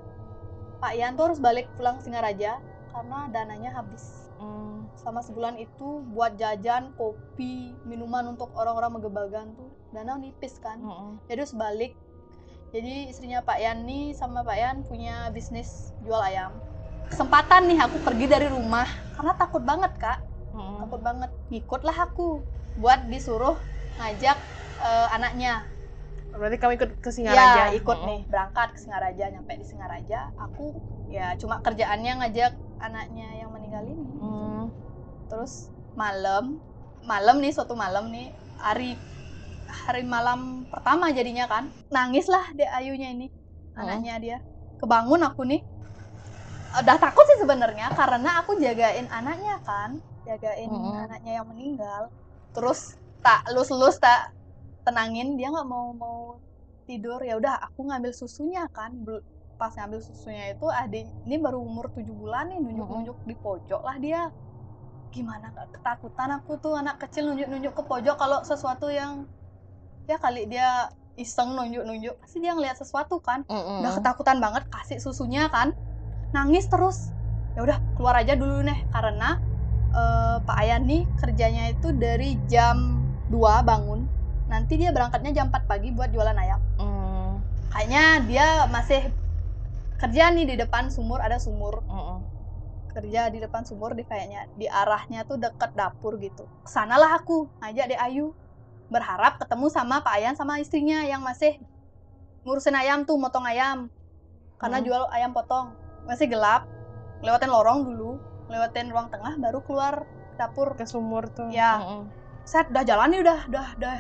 [0.79, 2.63] Pak Ian tuh harus balik pulang ke Singaraja
[2.95, 4.31] karena dananya habis.
[4.41, 4.89] Hmm.
[4.97, 10.81] sama sebulan itu buat jajan kopi minuman untuk orang-orang megebagan tuh dana nipis kan.
[10.81, 11.21] Hmm.
[11.29, 11.93] jadi harus balik.
[12.73, 16.57] Jadi istrinya Pak Yan nih sama Pak Yan punya bisnis jual ayam.
[17.13, 20.25] Kesempatan nih aku pergi dari rumah karena takut banget kak.
[20.57, 20.81] Hmm.
[20.81, 21.31] takut banget.
[21.53, 22.41] Ngikutlah aku
[22.77, 23.57] buat disuruh
[23.99, 24.39] ngajak
[24.81, 25.65] eh, anaknya
[26.31, 27.43] Berarti kamu ikut ke Singaraja?
[27.59, 28.07] ya ikut Hmm.
[28.07, 30.79] nih berangkat ke Singaraja nyampe di Singaraja aku
[31.11, 34.71] ya cuma kerjaannya ngajak anaknya yang meninggal ini Hmm.
[35.27, 36.63] terus malam
[37.03, 38.31] malam nih suatu malam nih
[38.63, 38.95] hari
[39.67, 43.27] hari malam pertama jadinya kan nangis lah dek Ayunya ini
[43.75, 43.83] Hmm.
[43.83, 44.39] anaknya dia
[44.79, 45.61] kebangun aku nih
[46.71, 51.11] udah takut sih sebenarnya karena aku jagain anaknya kan jagain Hmm.
[51.11, 52.07] anaknya yang meninggal
[52.51, 54.33] terus tak lus-lus tak
[54.83, 56.41] tenangin dia nggak mau mau
[56.89, 57.23] tidur.
[57.23, 59.07] Ya udah aku ngambil susunya kan.
[59.61, 63.97] Pas ngambil susunya itu adik ini baru umur 7 bulan nih nunjuk-nunjuk di pojok lah
[64.01, 64.23] dia.
[65.15, 69.29] Gimana ketakutan aku tuh anak kecil nunjuk-nunjuk ke pojok kalau sesuatu yang
[70.09, 73.47] ya kali dia iseng nunjuk-nunjuk pasti dia ngeliat sesuatu kan.
[73.47, 73.85] Hmm.
[73.85, 75.77] udah ketakutan banget kasih susunya kan.
[76.35, 77.13] Nangis terus.
[77.59, 79.43] Ya udah keluar aja dulu nih karena
[79.91, 84.07] eh, Pak Ayan nih kerjanya itu dari jam 2 bangun.
[84.51, 86.61] Nanti dia berangkatnya jam 4 pagi buat jualan ayam.
[86.79, 87.39] Hmm.
[87.71, 89.15] kayaknya dia masih
[90.03, 91.87] kerja nih di depan sumur ada sumur.
[91.87, 92.27] Hmm.
[92.91, 94.51] kerja di depan sumur di kayaknya.
[94.59, 96.51] Di arahnya tuh deket dapur gitu.
[96.67, 97.47] Ke sanalah aku.
[97.63, 98.35] Ngajak dek Ayu.
[98.91, 101.63] Berharap ketemu sama Pak Ayan sama istrinya yang masih
[102.43, 103.87] ngurusin ayam tuh motong ayam.
[104.59, 104.87] Karena Hmm.
[104.91, 105.71] jual ayam potong.
[106.03, 106.67] Masih gelap.
[107.23, 108.19] Lewatin lorong dulu
[108.51, 111.49] lewatin ruang tengah baru keluar dapur Ke sumur tuh.
[111.49, 111.79] Ya.
[111.79, 112.05] Hmm.
[112.43, 113.97] set udah jalan nih udah udah udah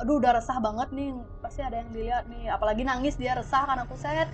[0.00, 3.76] aduh udah resah banget nih pasti ada yang dilihat nih apalagi nangis dia resah kan
[3.76, 4.24] aku set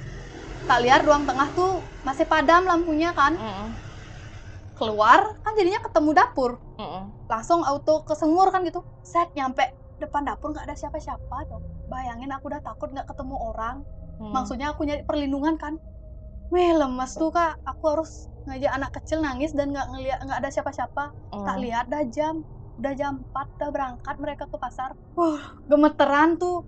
[0.65, 3.75] tak lihat ruang tengah tuh masih padam lampunya kan Hmm.
[4.77, 7.11] keluar kan jadinya ketemu dapur Hmm.
[7.27, 9.65] langsung auto ke semur kan gitu set nyampe
[9.97, 13.83] depan dapur nggak ada siapa-siapa dong bayangin aku udah takut nggak ketemu orang
[14.17, 14.31] Hmm.
[14.31, 15.81] maksudnya aku nyari perlindungan kan
[16.51, 17.59] Wih lemes tuh kak.
[17.67, 21.05] Aku harus ngajak anak kecil nangis dan nggak ngeliat nggak ada siapa-siapa.
[21.35, 21.47] Hmm.
[21.47, 22.47] tak lihat dah jam.
[22.77, 24.95] Udah jam 4 udah berangkat mereka ke pasar.
[25.19, 26.63] Wah gemeteran tuh.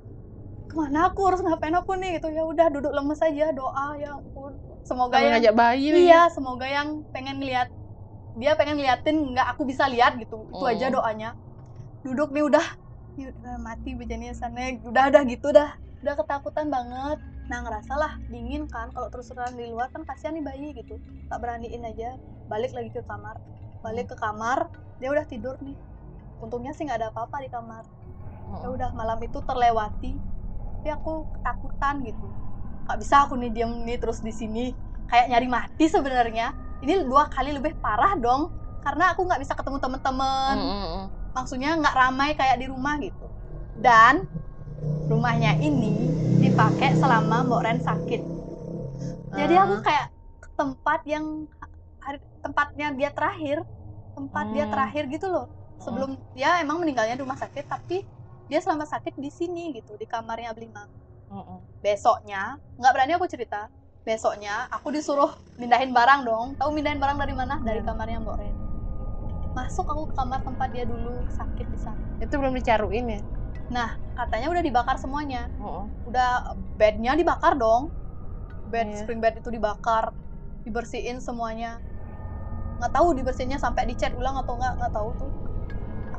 [0.69, 1.21] Ke mana aku?
[1.29, 2.19] Harus ngapain aku nih?
[2.19, 2.29] Gitu.
[2.33, 3.55] Ya udah duduk lemes aja.
[3.55, 4.57] Doa ya ampun.
[4.83, 7.69] Semoga Kamu yang ngajak bayi iya semoga yang pengen ngeliat
[8.41, 10.49] dia pengen ngeliatin nggak aku bisa lihat gitu.
[10.49, 11.37] Itu aja doanya.
[12.03, 12.67] Duduk nih udah.
[13.19, 14.75] Udah mati bejanya sana.
[14.81, 15.77] Udah udah gitu dah.
[16.01, 20.37] Udah ketakutan banget nah ngerasa lah dingin kan kalau terus terusan di luar kan kasihan
[20.37, 21.01] nih bayi gitu.
[21.33, 23.41] Tak beraniin aja balik lagi ke kamar.
[23.81, 24.69] Balik ke kamar
[25.01, 25.75] dia udah tidur nih.
[26.45, 27.85] Untungnya sih nggak ada apa-apa di kamar.
[28.65, 30.13] Ya udah malam itu terlewati.
[30.79, 32.27] Tapi aku ketakutan gitu.
[32.85, 34.77] Nggak bisa aku nih diam nih terus di sini.
[35.09, 36.53] Kayak nyari mati sebenarnya.
[36.85, 38.53] Ini dua kali lebih parah dong.
[38.85, 40.57] Karena aku nggak bisa ketemu temen-temen.
[40.59, 41.05] Hmm.
[41.29, 43.27] maksudnya nggak ramai kayak di rumah gitu.
[43.79, 44.27] Dan
[45.09, 45.95] rumahnya ini
[46.38, 48.21] dipakai selama Mbok Ren sakit
[49.33, 49.83] jadi aku Ah.
[49.83, 50.07] kayak
[50.55, 51.25] tempat yang
[52.38, 53.62] tempatnya dia terakhir
[54.14, 54.73] tempat dia Hmm.
[54.75, 55.47] terakhir gitu loh
[55.79, 58.03] sebelum ya emang meninggalnya di rumah sakit tapi
[58.49, 60.87] dia selama sakit di sini gitu di kamarnya Ablima
[61.29, 61.61] Hmm, hmm.
[61.79, 63.69] besoknya nggak berani aku cerita
[64.03, 65.29] besoknya aku disuruh
[65.61, 67.88] mindahin barang dong tahu mindahin barang dari mana dari Hmm.
[67.88, 68.55] kamarnya Mbok Ren
[69.53, 73.21] masuk aku ke kamar tempat dia dulu sakit di sana Itu belum dicaruin ya?
[73.68, 75.46] Nah katanya udah dibakar semuanya.
[75.61, 75.87] Hmm.
[76.09, 77.92] udah bednya dibakar dong.
[78.68, 79.04] Bed Iya.
[79.04, 80.12] spring bed itu dibakar
[80.64, 81.81] dibersihin semuanya.
[82.81, 85.33] Nggak tahu dibersihinnya sampai dicat ulang atau nggak nggak tahu tuh.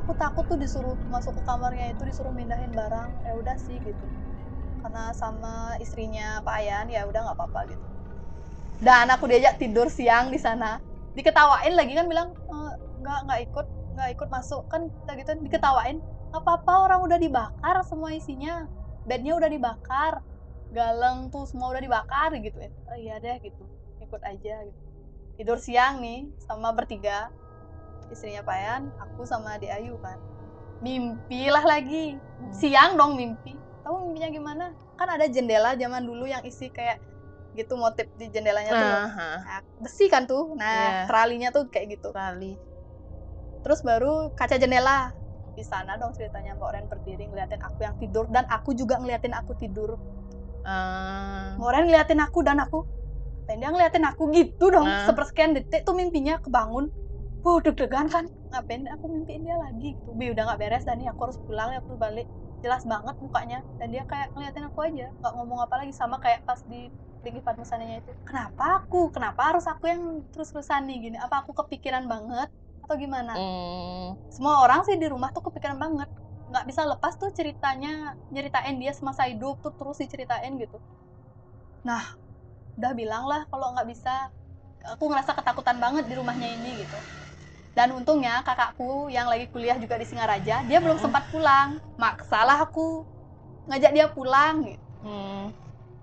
[0.00, 3.10] Aku aku takut tuh disuruh masuk ke kamarnya itu disuruh mindahin barang.
[3.26, 4.06] Ya udah sih gitu.
[4.80, 7.86] Karena sama istrinya Pak Ayan ya udah nggak apa-apa gitu.
[8.80, 10.80] Dan aku diajak tidur siang di sana.
[11.14, 14.62] Diketawain lagi kan bilang "Eh, nggak nggak ikut nggak ikut masuk.
[14.70, 16.00] Kan kita gitu diketawain
[16.30, 18.64] nggak apa-apa orang udah dibakar semua isinya.
[19.02, 20.22] Bednya udah dibakar.
[20.70, 22.54] Galeng tuh semua udah dibakar gitu.
[22.62, 23.66] Ya oh, iya deh gitu.
[23.98, 24.80] Ikut aja gitu.
[25.34, 27.34] Tidur siang nih sama bertiga.
[28.10, 30.18] Istrinya Payan aku sama Adi Ayu kan.
[30.78, 32.14] Mimpilah lagi.
[32.54, 33.58] Siang dong mimpi.
[33.82, 34.64] Tahu mimpinya gimana?
[34.94, 37.02] Kan ada jendela zaman dulu yang isi kayak
[37.58, 38.94] gitu motif di jendelanya tuh.
[39.10, 40.54] Aha, Nah, besi kan tuh.
[40.54, 41.10] Nah Iya.
[41.10, 42.14] tralinya tuh kayak gitu.
[42.14, 42.54] Kali.
[43.60, 45.12] terus baru kaca jendela
[45.60, 49.36] di sana dong ceritanya Mbak Oren berdiri ngeliatin aku yang tidur dan aku juga ngeliatin
[49.36, 50.00] aku tidur.
[50.64, 52.88] Ah, Mbak Oren ngeliatin aku dan aku
[53.44, 54.32] dan dia ngeliatin aku?
[54.32, 55.04] Gitu dong Nah.
[55.04, 56.88] sepersekian detik tuh mimpinya kebangun.
[57.44, 58.24] Wah deg-degan kan?
[58.52, 59.92] Ngapain aku mimpiin dia lagi?
[59.96, 60.08] Gitu.
[60.16, 62.24] Bi udah nggak beres dan aku harus pulang ya aku balik.
[62.60, 66.44] Jelas banget mukanya dan dia kayak ngeliatin aku aja nggak ngomong apa lagi sama kayak
[66.48, 66.88] pas di
[67.20, 68.12] Tinggi Padmasananya itu.
[68.24, 69.12] Kenapa aku?
[69.12, 71.16] Kenapa harus aku yang terus-terusan nih gini?
[71.20, 72.48] Apa aku kepikiran banget
[72.90, 73.38] atau gimana?
[73.38, 76.10] Mm, semua orang sih di rumah tuh kepikiran banget.
[76.50, 80.82] Nggak bisa lepas tuh ceritanya nyeritain dia semasa hidup tuh terus diceritain gitu.
[81.86, 82.18] Nah
[82.74, 84.34] udah bilang lah kalau nggak bisa.
[84.98, 86.98] Aku ngerasa ketakutan banget di rumahnya ini gitu.
[87.78, 91.78] Dan untungnya kakakku yang lagi kuliah juga di Singaraja dia belum sempat pulang.
[91.94, 93.06] Maksalah aku
[93.70, 94.82] ngajak dia pulang gitu.
[95.00, 95.56] Mm.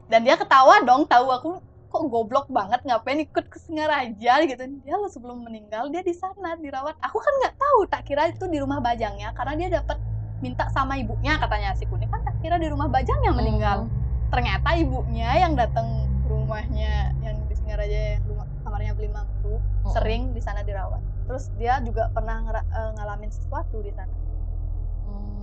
[0.10, 1.52] dan dia ketawa dong tahu aku
[1.88, 4.64] kok goblok banget ngapain ikut ke Singaraja gitu.
[4.84, 6.96] Dia lo sebelum meninggal dia di sana dirawat.
[7.02, 9.98] Aku kan nggak tahu tak kira itu di rumah bajangnya karena dia dapat
[10.38, 13.88] minta sama ibunya katanya si kuning kan tak kira di rumah bajang yang meninggal.
[14.30, 15.88] Ternyata ibunya yang datang
[16.24, 19.94] ke rumahnya yang di Singaraja yang rumah kamarnya Belimang tuh Mm.
[19.96, 21.00] sering di sana dirawat.
[21.32, 24.12] Terus dia juga pernah eh, ngalamin sesuatu di sana.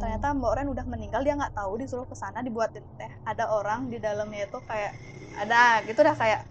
[0.00, 3.88] Ternyata Mbak Oren udah meninggal dia nggak tahu disuruh ke sana dibuatin teh ada orang
[3.88, 4.92] di dalamnya itu kayak
[5.38, 6.42] ada gitu dah kayak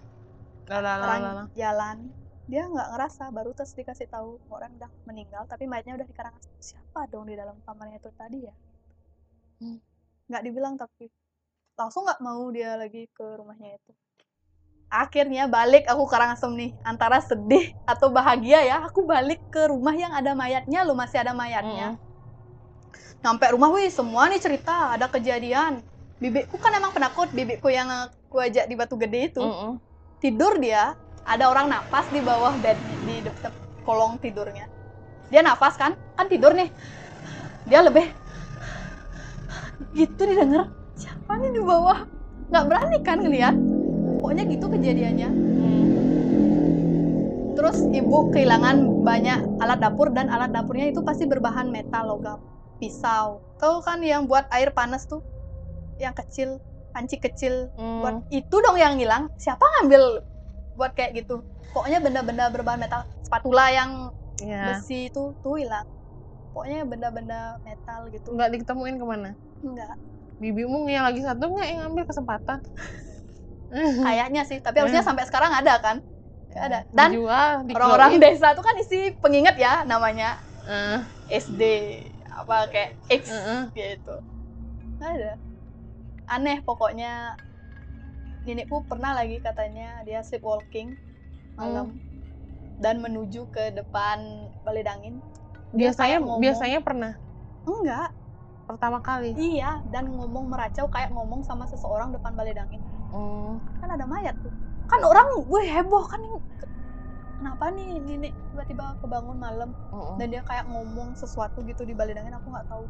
[0.70, 1.48] lah, orang lah.
[1.54, 1.98] jalan
[2.44, 6.16] dia nggak ngerasa baru terus dikasih tahu Mbak Oren udah meninggal tapi mayatnya udah di
[6.60, 8.56] siapa dong di dalam kamarnya itu tadi ya
[9.64, 9.80] Hmm.
[10.28, 11.08] nggak dibilang tapi
[11.80, 13.92] langsung nggak mau dia lagi ke rumahnya itu
[14.94, 20.14] akhirnya balik aku Karangasem nih antara sedih atau bahagia ya aku balik ke rumah yang
[20.14, 22.13] ada mayatnya lo masih ada mayatnya Mm.
[23.24, 25.80] Nyampe rumah wih semua nih cerita ada kejadian.
[26.20, 29.40] Bibikku kan emang penakut bibikku yang aku ajak di batu gede itu.
[29.40, 29.80] Mm-mm.
[30.20, 30.96] tidur dia
[31.28, 34.68] ada orang napas di bawah bed di de- de- kolong tidurnya.
[35.32, 36.68] Dia nafas kan kan tidur nih.
[37.68, 38.12] Dia lebih
[39.96, 40.68] gitu didengar
[41.00, 42.04] siapa nih di bawah?
[42.52, 43.56] Nggak berani kan ngeliat.
[44.20, 45.30] Pokoknya gitu kejadiannya.
[45.32, 45.86] Mm.
[47.54, 52.53] terus ibu kehilangan banyak alat dapur dan alat dapurnya itu pasti berbahan metal logam
[52.84, 53.40] pisau.
[53.56, 55.24] Tahu kan yang buat air panas tuh?
[55.96, 56.50] Yang kecil
[56.92, 57.72] panci kecil.
[57.74, 58.00] Mm.
[58.04, 59.32] buat itu dong yang hilang.
[59.36, 60.22] Siapa ngambil
[60.76, 61.42] buat kayak gitu?
[61.72, 63.02] Pokoknya benda-benda berbahan metal.
[63.24, 64.74] Spatula yang Ya.
[64.74, 65.86] besi itu tuh hilang.
[66.52, 68.30] Pokoknya benda-benda metal gitu.
[68.30, 69.32] Nggak diketemuin ke mana?
[69.64, 69.96] enggak
[70.38, 72.60] Bibimu yang lagi satu nggak yang ngambil kesempatan?
[74.06, 75.10] kayaknya sih tapi harusnya Hmm.
[75.16, 75.98] sampai sekarang ada kan?
[76.52, 76.80] Nggak ada.
[76.92, 77.10] Dan
[77.74, 80.38] orang-orang desa tuh kan isi pengingat ya namanya.
[80.64, 81.00] Eh,
[81.32, 81.62] SD
[82.34, 83.62] apa kayak X Heeh.
[83.74, 84.16] gitu.
[84.98, 85.34] Nggak ada.
[86.28, 87.38] Aneh pokoknya.
[88.44, 91.00] Nenekku pernah lagi katanya dia sleepwalking
[91.56, 91.96] malam
[92.76, 94.20] dan menuju ke depan
[94.68, 95.24] balai dangin.
[95.72, 97.14] Dia biasanya ngomong- biasanya pernah?
[97.64, 98.12] Enggak.
[98.64, 99.36] Pertama kali.
[99.36, 102.80] iya dan ngomong meracau kayak ngomong sama seseorang depan balai dangin.
[103.14, 103.60] Mm.
[103.80, 104.52] kan ada mayat tuh.
[104.90, 106.20] Kan orang gue heboh kan
[107.44, 110.16] kenapa nih nenek tiba-tiba kebangun malam Mm-mm.
[110.16, 112.88] dan dia kayak ngomong sesuatu gitu di balai dangin aku nggak tahu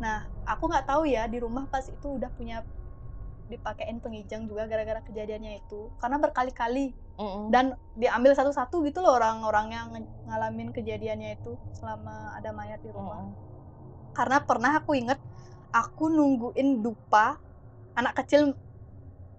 [0.00, 2.64] nah aku nggak tahu ya di rumah pas itu udah punya
[3.52, 7.52] dipakein pengijang juga gara-gara kejadiannya itu karena berkali-kali Mm-mm.
[7.52, 9.88] dan diambil satu-satu gitu loh orang-orang yang
[10.24, 13.36] ngalamin kejadiannya itu selama ada mayat di rumah Mm-mm.
[14.16, 15.20] karena pernah aku inget
[15.76, 17.36] aku nungguin dupa
[17.92, 18.56] anak kecil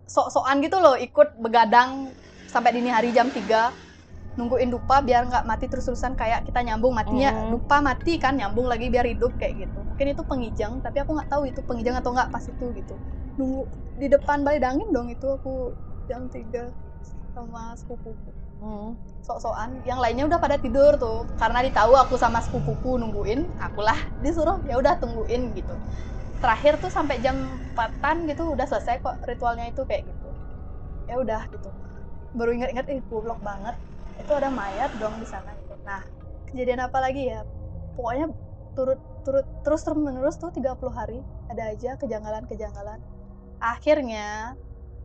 [0.05, 2.13] sok-sokan gitu loh ikut begadang
[2.45, 3.88] sampai dini hari jam 3
[4.39, 7.51] nungguin dupa biar nggak mati terus-terusan kayak kita nyambung matinya Hmm.
[7.51, 9.79] dupa mati kan nyambung lagi biar hidup kayak gitu.
[9.83, 12.95] Mungkin itu pengijang tapi aku nggak tahu itu pengijang atau nggak pas itu gitu.
[13.35, 13.67] Nunggu
[13.99, 15.75] di depan balai dangin dong itu aku
[16.07, 16.71] jam 3
[17.35, 18.31] sama sepupuku.
[18.59, 18.91] Mm.
[19.23, 21.23] sok-sokan yang lainnya udah pada tidur tuh.
[21.39, 25.75] Karena ditahu aku sama sepupuku nungguin akulah disuruh ya udah tungguin gitu.
[26.43, 27.35] Terakhir tuh sampai jam
[27.75, 30.29] 4 gitu udah selesai kok ritualnya itu kayak gitu.
[31.07, 31.69] Ya udah gitu.
[32.35, 33.79] Baru ingat-ingat eh goblok banget
[34.19, 35.55] itu ada mayat dong di sana.
[35.55, 35.75] Gitu.
[35.87, 36.03] nah
[36.51, 37.41] kejadian apa lagi ya?
[37.95, 38.27] Pokoknya
[38.75, 41.19] turut turut terus terus menerus tuh 30 hari.
[41.49, 42.99] Ada aja kejanggalan-kejanggalan.
[43.59, 44.55] Akhirnya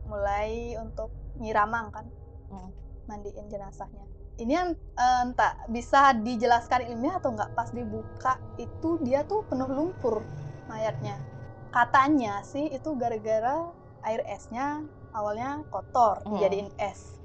[0.05, 2.05] mulai untuk nyiramang kan.
[2.51, 2.71] Hmm.
[3.05, 4.01] mandiin jenazahnya.
[4.41, 9.69] Ini yang eh, entah bisa dijelaskan ilmiah atau enggak pas dibuka itu dia tuh penuh
[9.69, 10.25] lumpur
[10.65, 11.21] mayatnya.
[11.69, 13.69] Katanya sih itu gara-gara
[14.05, 14.81] air esnya
[15.13, 16.37] awalnya kotor Hmm.
[16.37, 17.15] dijadiin es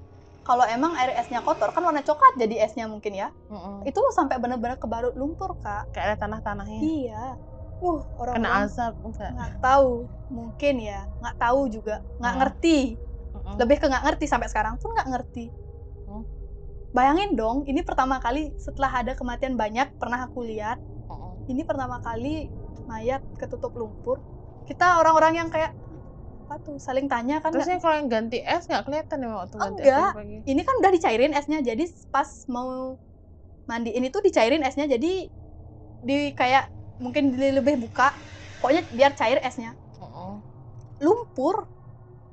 [0.46, 3.76] kalau emang air esnya kotor kan warna coklat jadi esnya mungkin ya Mm-mm.
[3.88, 6.80] itu sampai bener-bener kebarut lumpur kak Kayak ada tanah-tanahnya.
[6.84, 7.14] iya
[7.84, 7.98] uh
[8.30, 9.30] Kena orang-orang azab enggak?
[9.34, 9.90] nggak tahu
[10.36, 12.40] mungkin ya nggak tahu juga nggak Hmm.
[12.40, 12.76] ngerti
[13.34, 13.56] Mm-mm.
[13.60, 15.44] lebih ke nggak ngerti sampai sekarang pun nggak ngerti
[16.06, 16.22] Hmm.
[16.96, 20.78] bayangin dong ini pertama kali setelah ada kematian banyak pernah aku lihat
[21.10, 21.34] Mm-mm.
[21.50, 22.50] ini pertama kali
[22.90, 24.18] mayat ketutup lumpur
[24.68, 25.72] kita orang-orang yang kayak
[26.50, 26.76] apa tuh?
[26.82, 30.10] Saling tanya kan Terusnya kalau yang ganti es nggak kelihatan ya waktu ganti Enggak.
[30.10, 30.36] es pagi.
[30.50, 32.98] ini kan udah dicairin esnya jadi pas mau
[33.70, 35.30] mandiin itu dicairin esnya jadi
[36.02, 36.66] di kayak
[36.98, 38.10] mungkin lebih buka
[38.58, 40.42] pokoknya biar cair esnya Mm-mm.
[40.98, 41.70] lumpur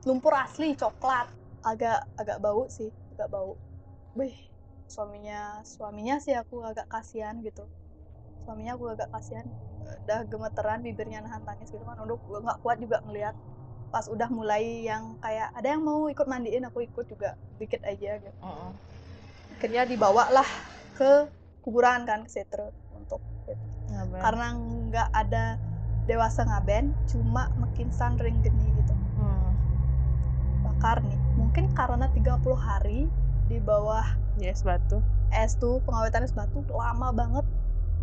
[0.08, 1.30] lumpur asli coklat.
[1.62, 3.54] Agak agak bau sih agak bau.
[4.18, 4.34] Wih,
[4.90, 7.70] suaminya suaminya sih aku agak kasihan gitu.
[8.48, 9.46] Suaminya aku agak kasihan.
[10.08, 12.00] Udah gemeteran bibirnya nahan tangis gitu kan.
[12.02, 13.36] Udah nggak kuat juga ngeliat
[13.88, 18.20] pas udah mulai yang kayak ada yang mau ikut mandiin aku ikut juga dikit aja
[18.20, 18.72] gitu Mm-mm.
[19.58, 20.50] akhirnya dibawa lah
[21.00, 21.32] ke
[21.64, 23.56] kuburan kan ke setre untuk gitu.
[24.20, 25.56] Karena nggak ada
[26.08, 27.92] dewasa ngaben cuma makin
[28.24, 29.52] ring geni gitu Hmm.
[30.62, 33.10] bakar nih mungkin karena 30 hari
[33.50, 34.06] di bawah
[34.40, 35.02] es batu.
[35.34, 37.46] es tuh pengawetan es batu lama banget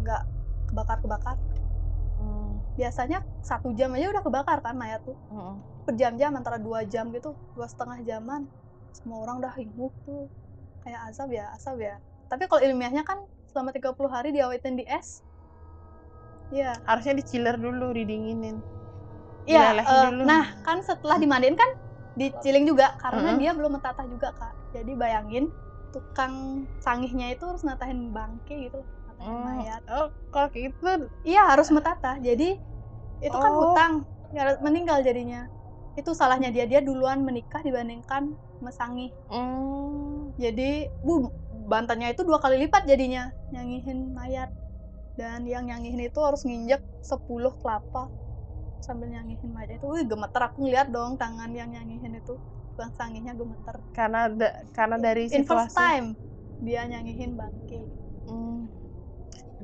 [0.03, 0.23] nggak
[0.69, 1.37] kebakar kebakar.
[2.75, 5.63] Biasanya satu jam aja udah kebakar kan mayat tuh Mm-mm.
[5.87, 8.47] berjam-jam antara dua jam gitu dua setengah jaman
[8.95, 10.27] semua orang udah hingguk tuh
[10.83, 11.95] kayak asap ya asap ya
[12.31, 13.19] tapi kalau ilmiahnya kan
[13.53, 15.23] selama 30 hari diawetin di es
[16.55, 18.63] Iya, Harusnya di chiller dulu, didinginin.
[19.43, 20.23] Iya, Dilelehin eh, dulu.
[20.23, 21.71] nah kan setelah dimandiin kan
[22.15, 23.39] diciling juga karena Heeh.
[23.43, 24.55] dia belum mentatah juga kak.
[24.71, 25.51] Jadi bayangin
[25.91, 29.04] tukang sangihnya itu harus natahin bangke gitu, Hmm.
[29.47, 29.83] Mayat.
[29.91, 30.85] Oh, kalau gitu
[31.29, 32.15] Iya harus mentatah.
[32.27, 32.45] Jadi
[33.27, 33.61] itu kan Oh.
[33.61, 33.93] hutang,
[34.37, 35.41] ya, meninggal jadinya.
[35.99, 38.25] Itu salahnya dia dia duluan menikah dibandingkan
[38.65, 39.11] mesangih.
[39.29, 40.63] hmm, Jadi
[41.07, 41.13] bu
[41.73, 44.51] bantannya itu dua kali lipat jadinya nyanyihin mayat.
[45.21, 48.03] Dan yang nyanyihin itu harus nginjek 10 kelapa
[48.87, 49.87] sambil nyanyihin mayat itu.
[49.95, 52.35] Wih, gemeter aku ngeliat dong tangan yang nyanyihin itu.
[52.79, 53.77] Bang sangihnya gemeter.
[53.97, 56.17] karena da- karena dari In first situasi time
[56.65, 57.81] dia nyanyihin bangke.
[58.27, 58.69] Hmm.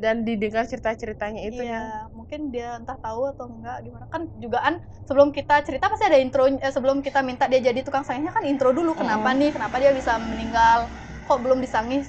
[0.02, 1.80] Dan didengar cerita-ceritanya itu ya.
[1.80, 4.04] iya, mungkin dia entah tahu atau enggak gimana.
[4.12, 4.74] Kan jugaan
[5.08, 8.44] sebelum kita cerita pasti ada intro eh, sebelum kita minta dia jadi tukang sangihnya kan
[8.46, 9.38] intro dulu kenapa Mm.
[9.38, 10.80] nih, kenapa dia bisa meninggal.
[11.26, 12.02] Kok belum disangih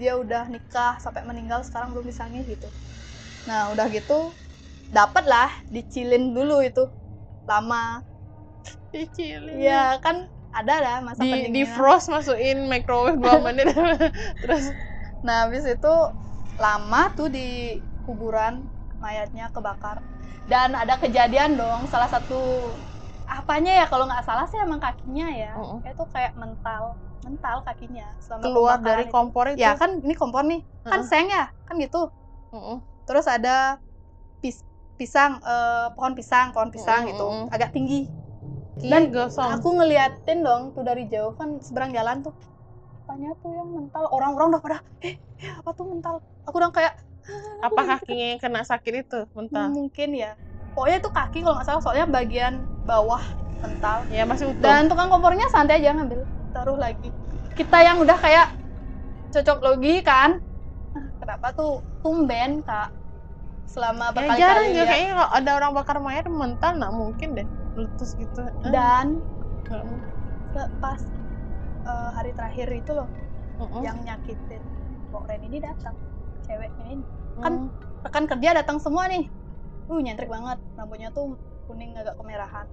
[0.00, 2.68] dia udah nikah sampai meninggal sekarang belum disangih gitu.
[3.48, 4.34] Nah, udah gitu
[4.90, 6.84] dapat lah dicilin dulu itu
[7.50, 8.02] lama.
[8.92, 9.58] Dicilin.
[9.60, 10.16] Iya, kan
[10.58, 13.68] ada lah masa di di frost masukin microwave 2 menit
[14.42, 14.64] terus
[15.26, 15.92] Nah, habis itu
[16.56, 18.64] lama tuh di kuburan
[19.02, 20.00] mayatnya kebakar.
[20.46, 22.38] Dan ada kejadian dong, salah satu
[23.26, 25.52] apanya ya kalau nggak salah sih emang kakinya ya.
[25.58, 25.78] Mm-mm.
[25.82, 26.94] Itu kayak mental,
[27.26, 29.12] mental kakinya selama keluar dari itu.
[29.14, 31.10] kompor itu Ya kan ini kompor nih, kan Heeh.
[31.10, 32.00] seng ya, kan gitu.
[32.54, 32.78] Mm-mm.
[33.06, 33.82] Terus ada
[34.42, 34.66] pis-
[34.96, 37.54] pisang, eh, pohon pisang, pohon pisang Mm, gitu, mm, mm.
[37.54, 38.00] agak tinggi.
[38.86, 39.02] dan
[39.58, 42.34] Aku ngeliatin dong tuh dari jauh kan seberang jalan tuh.
[43.06, 44.04] Apanya tuh yang mental?
[44.10, 46.18] Orang-orang udah pada, eh, eh, apa tuh mental?
[46.42, 46.94] Aku udah kayak
[47.62, 50.34] apa kakinya yang kena sakit itu mentah mungkin ya.
[50.74, 53.22] Pokoknya itu kaki kalau nggak salah soalnya bagian bawah
[53.62, 54.02] mental.
[54.10, 54.62] Ya masih utuh.
[54.62, 57.14] Dan tukang kompornya santai aja ngambil taruh lagi.
[57.54, 58.46] Kita yang udah kayak
[59.30, 60.38] cocok logi kan
[60.94, 62.90] "Ah, kenapa tuh tumben kak?
[62.90, 64.90] Ya selama berkali-kali jarang juga lihat.
[64.90, 68.38] kayaknya kalau ada orang bakar mayat mental nggak mungkin deh letus gitu.
[68.42, 69.06] Eh, dan
[69.70, 70.10] nggak mungkin.
[71.86, 73.08] Eh, hari terakhir itu loh
[73.56, 73.80] Mm-mm.
[73.80, 74.62] yang nyakitin
[75.08, 75.96] kok Ren ini datang
[76.44, 77.04] ceweknya ini.
[77.40, 78.04] Kan Mm.
[78.04, 79.26] rekan kerja datang semua nih.
[79.88, 80.58] Uh nyentrik banget.
[80.76, 82.66] Rambutnya tuh kuning agak kemerahan.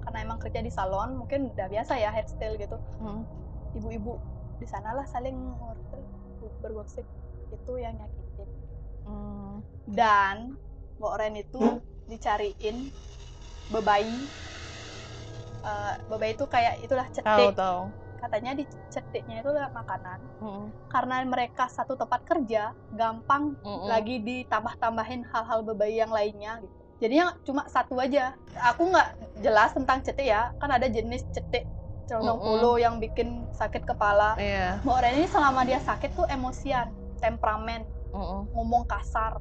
[0.00, 2.76] Karena emang kerja di salon mungkin udah biasa ya hairstyle gitu.
[3.00, 3.22] Mm.
[3.78, 4.18] ibu-ibu
[4.58, 5.36] di sanalah saling
[6.60, 7.06] bergosip.
[7.54, 8.48] Itu yang nyakitin.
[9.06, 9.54] Mm.
[9.90, 10.36] dan
[11.00, 11.62] Mbak Ren itu
[12.06, 12.92] dicariin
[13.72, 14.18] bebayi.
[16.08, 17.80] Bebayi itu kayak itulah tahu cetik tahu
[18.20, 20.66] katanya di cetiknya itu adalah makanan Mm.
[20.88, 23.88] karena mereka satu tempat kerja gampang Mm-mm.
[23.88, 26.72] lagi ditambah-tambahin hal-hal bebayi yang lainnya gitu.
[27.00, 28.36] Jadinya cuma satu aja.
[28.72, 29.08] Aku nggak
[29.40, 31.64] jelas tentang cetik ya, kan ada jenis cetik
[32.04, 32.60] condong Mm-mm.
[32.60, 34.36] polo yang bikin sakit kepala.
[34.36, 38.52] iya Mbak Ren ini selama dia sakit tuh emosian, temperamen, Mm-mm.
[38.52, 39.40] ngomong kasar.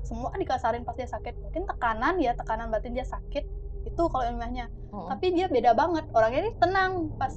[0.00, 3.44] semua dikasarin pas dia sakit mungkin tekanan ya tekanan batin dia sakit
[3.84, 5.06] itu kalau ilmiahnya Mm-mm.
[5.06, 7.30] tapi dia beda banget orangnya ini tenang pas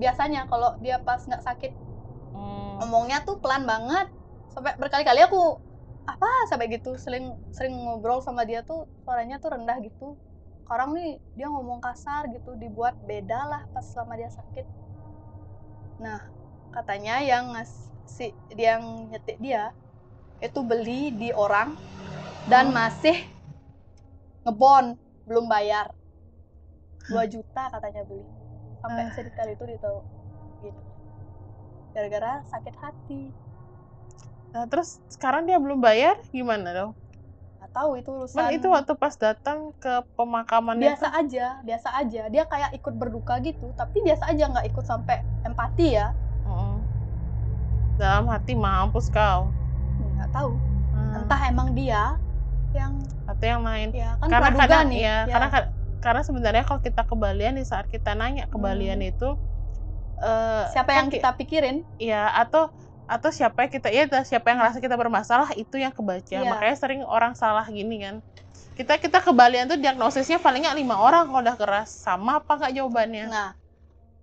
[0.00, 1.72] biasanya kalau dia pas nggak sakit
[2.30, 2.78] Hmm.
[2.80, 4.06] ngomongnya tuh pelan banget.
[4.54, 5.58] Sampai berkali-kali aku
[6.06, 6.30] apa?
[6.48, 10.14] Sampai gitu sering sering ngobrol sama dia tuh suaranya tuh rendah gitu.
[10.64, 14.66] Sekarang nih dia ngomong kasar gitu dibuat beda lah pas selama dia sakit.
[15.98, 16.30] Nah
[16.70, 19.74] katanya yang ngasih dia yang nyetik dia
[20.38, 21.74] itu beli di orang
[22.46, 22.74] dan Oh.
[22.74, 23.26] masih
[24.46, 24.94] ngebon
[25.26, 25.90] belum bayar.
[27.10, 28.39] 2 juta katanya beli
[28.80, 29.12] sampai Ah.
[29.12, 29.98] sedetail itu ditahu
[30.60, 30.80] gitu
[31.90, 33.22] gara-gara sakit hati
[34.50, 36.92] Nah, terus sekarang dia belum bayar gimana dong?
[37.56, 42.22] nggak tahu itu urusan Kan itu waktu pas datang ke pemakaman biasa aja biasa aja
[42.26, 46.10] dia kayak ikut berduka gitu tapi biasa aja nggak ikut sampai empati ya
[47.94, 49.52] Dalam hati mampus kau.
[50.16, 50.56] nggak tahu
[50.90, 51.16] Hmm.
[51.16, 52.16] entah emang dia
[52.72, 52.96] yang
[53.28, 53.92] Atau yang lain.
[53.92, 55.70] ya kan karena kadang nih ya, karena ka-
[56.00, 59.10] karena sebenarnya kalau kita kebalian di saat kita nanya kebalian Hmm.
[59.12, 59.28] itu
[60.20, 61.76] eh, siapa kan yang ki- kita pikirin?
[61.96, 62.72] Ya atau
[63.04, 66.30] atau siapa yang kita ya siapa yang ngerasa kita bermasalah itu yang kebaca.
[66.30, 66.46] Iya.
[66.46, 68.20] makanya sering orang salah gini kan.
[68.76, 71.90] Kita kita kebalian tuh diagnosisnya paling nggak lima orang kalau udah keras.
[71.90, 73.26] Sama apa nggak jawabannya?
[73.28, 73.50] Nah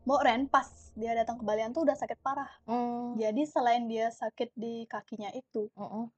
[0.08, 0.66] Mbok Ren pas
[0.96, 2.48] dia datang ke Balian tuh udah sakit parah.
[2.64, 6.10] Hmm, jadi selain dia sakit di kakinya itu mm-mm.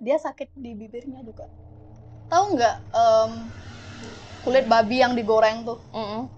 [0.00, 1.46] dia sakit di bibirnya juga.
[2.26, 3.30] Tahu nggak em,
[4.46, 5.82] kulit babi yang digoreng tuh.
[5.90, 6.30] Mm-mm.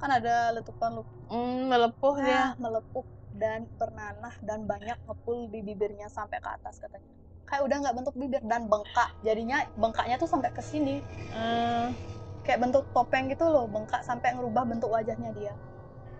[0.00, 1.04] kan ada letupan lu.
[1.30, 3.04] Hmm, melepuh dia Ah, melepuh
[3.38, 7.12] dan bernanah dan banyak ngepul di bibirnya sampai ke atas katanya.
[7.46, 9.14] Kayak udah nggak bentuk bibir dan bengkak.
[9.22, 11.04] Jadinya bengkaknya tuh sampai ke sini.
[11.30, 11.94] Hmm,
[12.42, 15.54] kayak bentuk topeng gitu loh bengkak sampai ngerubah bentuk wajahnya dia.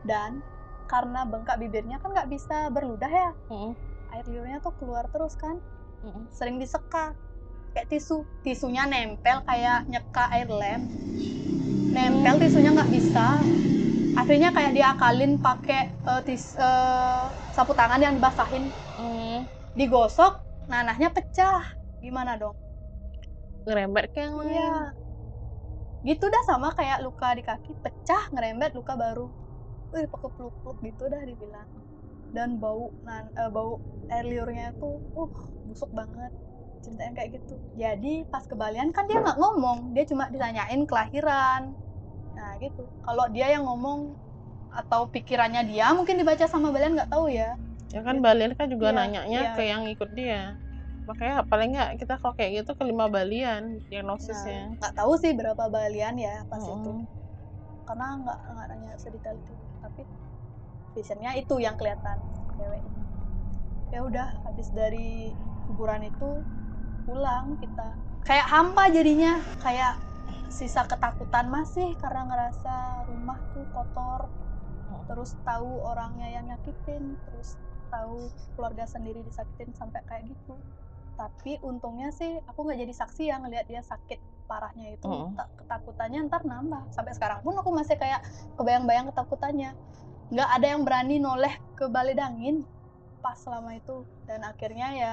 [0.06, 0.44] Dan
[0.86, 3.72] karena bengkak bibirnya kan nggak bisa berludah ya mm-mm.
[4.12, 5.56] air liurnya tuh keluar terus kan.
[6.06, 6.28] Mm-mm.
[6.30, 7.14] sering diseka
[7.72, 10.80] kayak tisu tisunya nempel kayak nyeka air lem.
[11.92, 13.40] Nempel tisunya nggak bisa.
[14.12, 15.88] Akhirnya kayak diakalin pakai
[16.28, 17.24] tis eh,
[17.56, 18.68] sapu tangan yang dibasahin.
[19.00, 21.64] Hmm, digosok nanahnya pecah.
[22.04, 22.56] Gimana dong?
[23.64, 24.52] Ngerembet ke yang lain.
[24.52, 24.74] Iya.
[26.02, 27.72] Gitu dah sama kayak luka di kaki.
[27.80, 29.32] Pecah ngerembet luka baru.
[29.96, 31.68] Wih pakai peluk-peluk gitu dah dibilang.
[32.36, 33.80] Dan bau nan eh, bau
[34.12, 35.32] air liurnya tuh uh
[35.68, 36.32] busuk banget
[36.82, 37.54] ceritanya kayak gitu.
[37.78, 41.72] Jadi pas kebalian kan dia nggak ngomong dia cuma ditanyain kelahiran.
[42.36, 42.82] Nah gitu.
[43.06, 44.18] Kalau dia yang ngomong
[44.72, 47.54] atau pikirannya dia mungkin dibaca sama balian nggak tahu ya.
[47.92, 49.52] Ya kan balian kan juga Iya, nanyanya iya.
[49.56, 50.56] ke yang ikut dia.
[51.06, 54.74] Makanya paling nggak kita kalau kayak gitu ke lima balian diagnosisnya.
[54.80, 56.72] Nggak tahu sih berapa balian ya pas itu.
[56.72, 57.06] Mm-mm.
[57.82, 59.54] karena nggak nggak nanya sedetail itu.
[59.82, 60.02] Tapi
[60.96, 62.16] visionnya itu yang kelihatan
[62.56, 62.82] cewek
[63.92, 65.36] ya udah habis dari
[65.68, 66.28] kuburan itu
[67.04, 67.88] pulang kita
[68.22, 69.38] kayak hampa jadinya.
[69.62, 69.98] Kayak
[70.52, 74.30] sisa ketakutan masih karena ngerasa rumah tuh kotor.
[75.08, 77.56] Terus tahu orangnya yang nyakitin terus
[77.88, 80.54] tahu keluarga sendiri disakitin sampai kayak gitu.
[81.16, 85.08] Tapi untungnya sih aku nggak jadi saksi yang ngelihat dia sakit parahnya itu.
[85.08, 85.32] Mm-mm.
[85.36, 86.92] Tak- ketakutannya ntar nambah.
[86.92, 88.20] Sampai sekarang pun aku masih kayak
[88.56, 89.72] kebayang-bayang ketakutannya.
[90.32, 92.64] Nggak ada yang berani noleh ke balai dangin
[93.24, 94.04] pas selama itu.
[94.28, 95.12] Dan akhirnya ya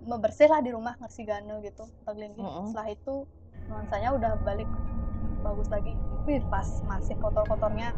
[0.00, 2.70] bebersih lah di rumah ngersigano gitu teglingin Mm-mm.
[2.70, 3.14] setelah itu
[3.66, 4.68] nuansanya udah balik
[5.42, 5.94] bagus lagi.
[6.26, 7.94] Wih pas masih kotor-kotornya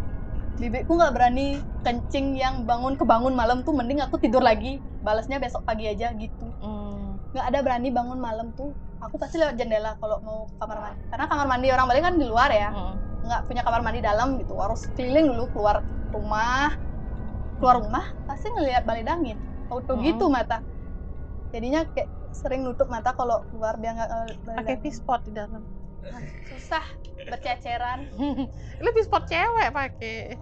[0.59, 5.63] bibikku nggak berani kencing yang bangun kebangun malam tuh mending aku tidur lagi balasnya besok
[5.65, 6.47] pagi aja gitu.
[6.61, 8.73] Hmm, nggak ada berani bangun malam tuh.
[8.99, 11.01] Aku pasti lewat jendela kalau mau kamar mandi.
[11.07, 12.71] Karena kamar mandi orang Bali kan di luar ya.
[12.75, 12.95] Mm.
[13.29, 14.57] nggak punya kamar mandi dalam gitu.
[14.59, 16.75] Harus keliling dulu keluar rumah.
[17.63, 19.39] Keluar rumah pasti ngelihat balai dangin
[19.69, 20.03] auto Mm.
[20.03, 20.59] gitu mata
[21.49, 24.11] jadinya kayak sering nutup mata kalau keluar biar nggak
[24.45, 25.65] balai pakai pispot di dalam.
[26.53, 26.85] Susah
[27.17, 28.09] berceceran.
[28.85, 30.37] Lu pispot cewek pakai.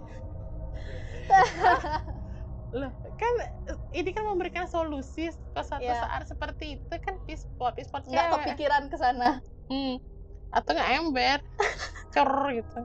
[2.77, 3.33] Loh kan
[3.97, 6.05] ini kan memberikan solusi ke satu Iya.
[6.05, 8.35] saat seperti itu kan pispot pispot nggak cewek.
[8.43, 9.41] kepikiran ke sana.
[9.67, 9.99] Hmm.
[10.47, 11.39] atau nggak ember
[12.15, 12.79] cor gitu.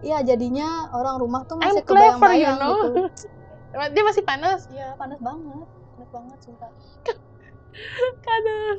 [0.00, 2.76] Iya jadinya orang rumah tuh masih clever, you kebayang-bayang know.
[2.80, 3.02] gitu
[3.92, 4.64] dia masih panas.
[4.72, 6.70] Iya panas banget panas banget sumpah
[8.28, 8.74] Aduh.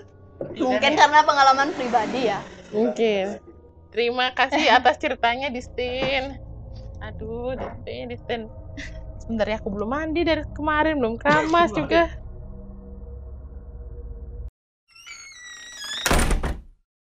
[0.55, 2.39] mungkin karena pengalaman pribadi ya.
[2.71, 3.43] Mungkin.
[3.89, 6.39] Terima kasih atas ceritanya Distin
[6.99, 8.41] aduh Distin Distin
[9.23, 12.11] sebentar ya aku belum mandi dari kemarin belum keramas juga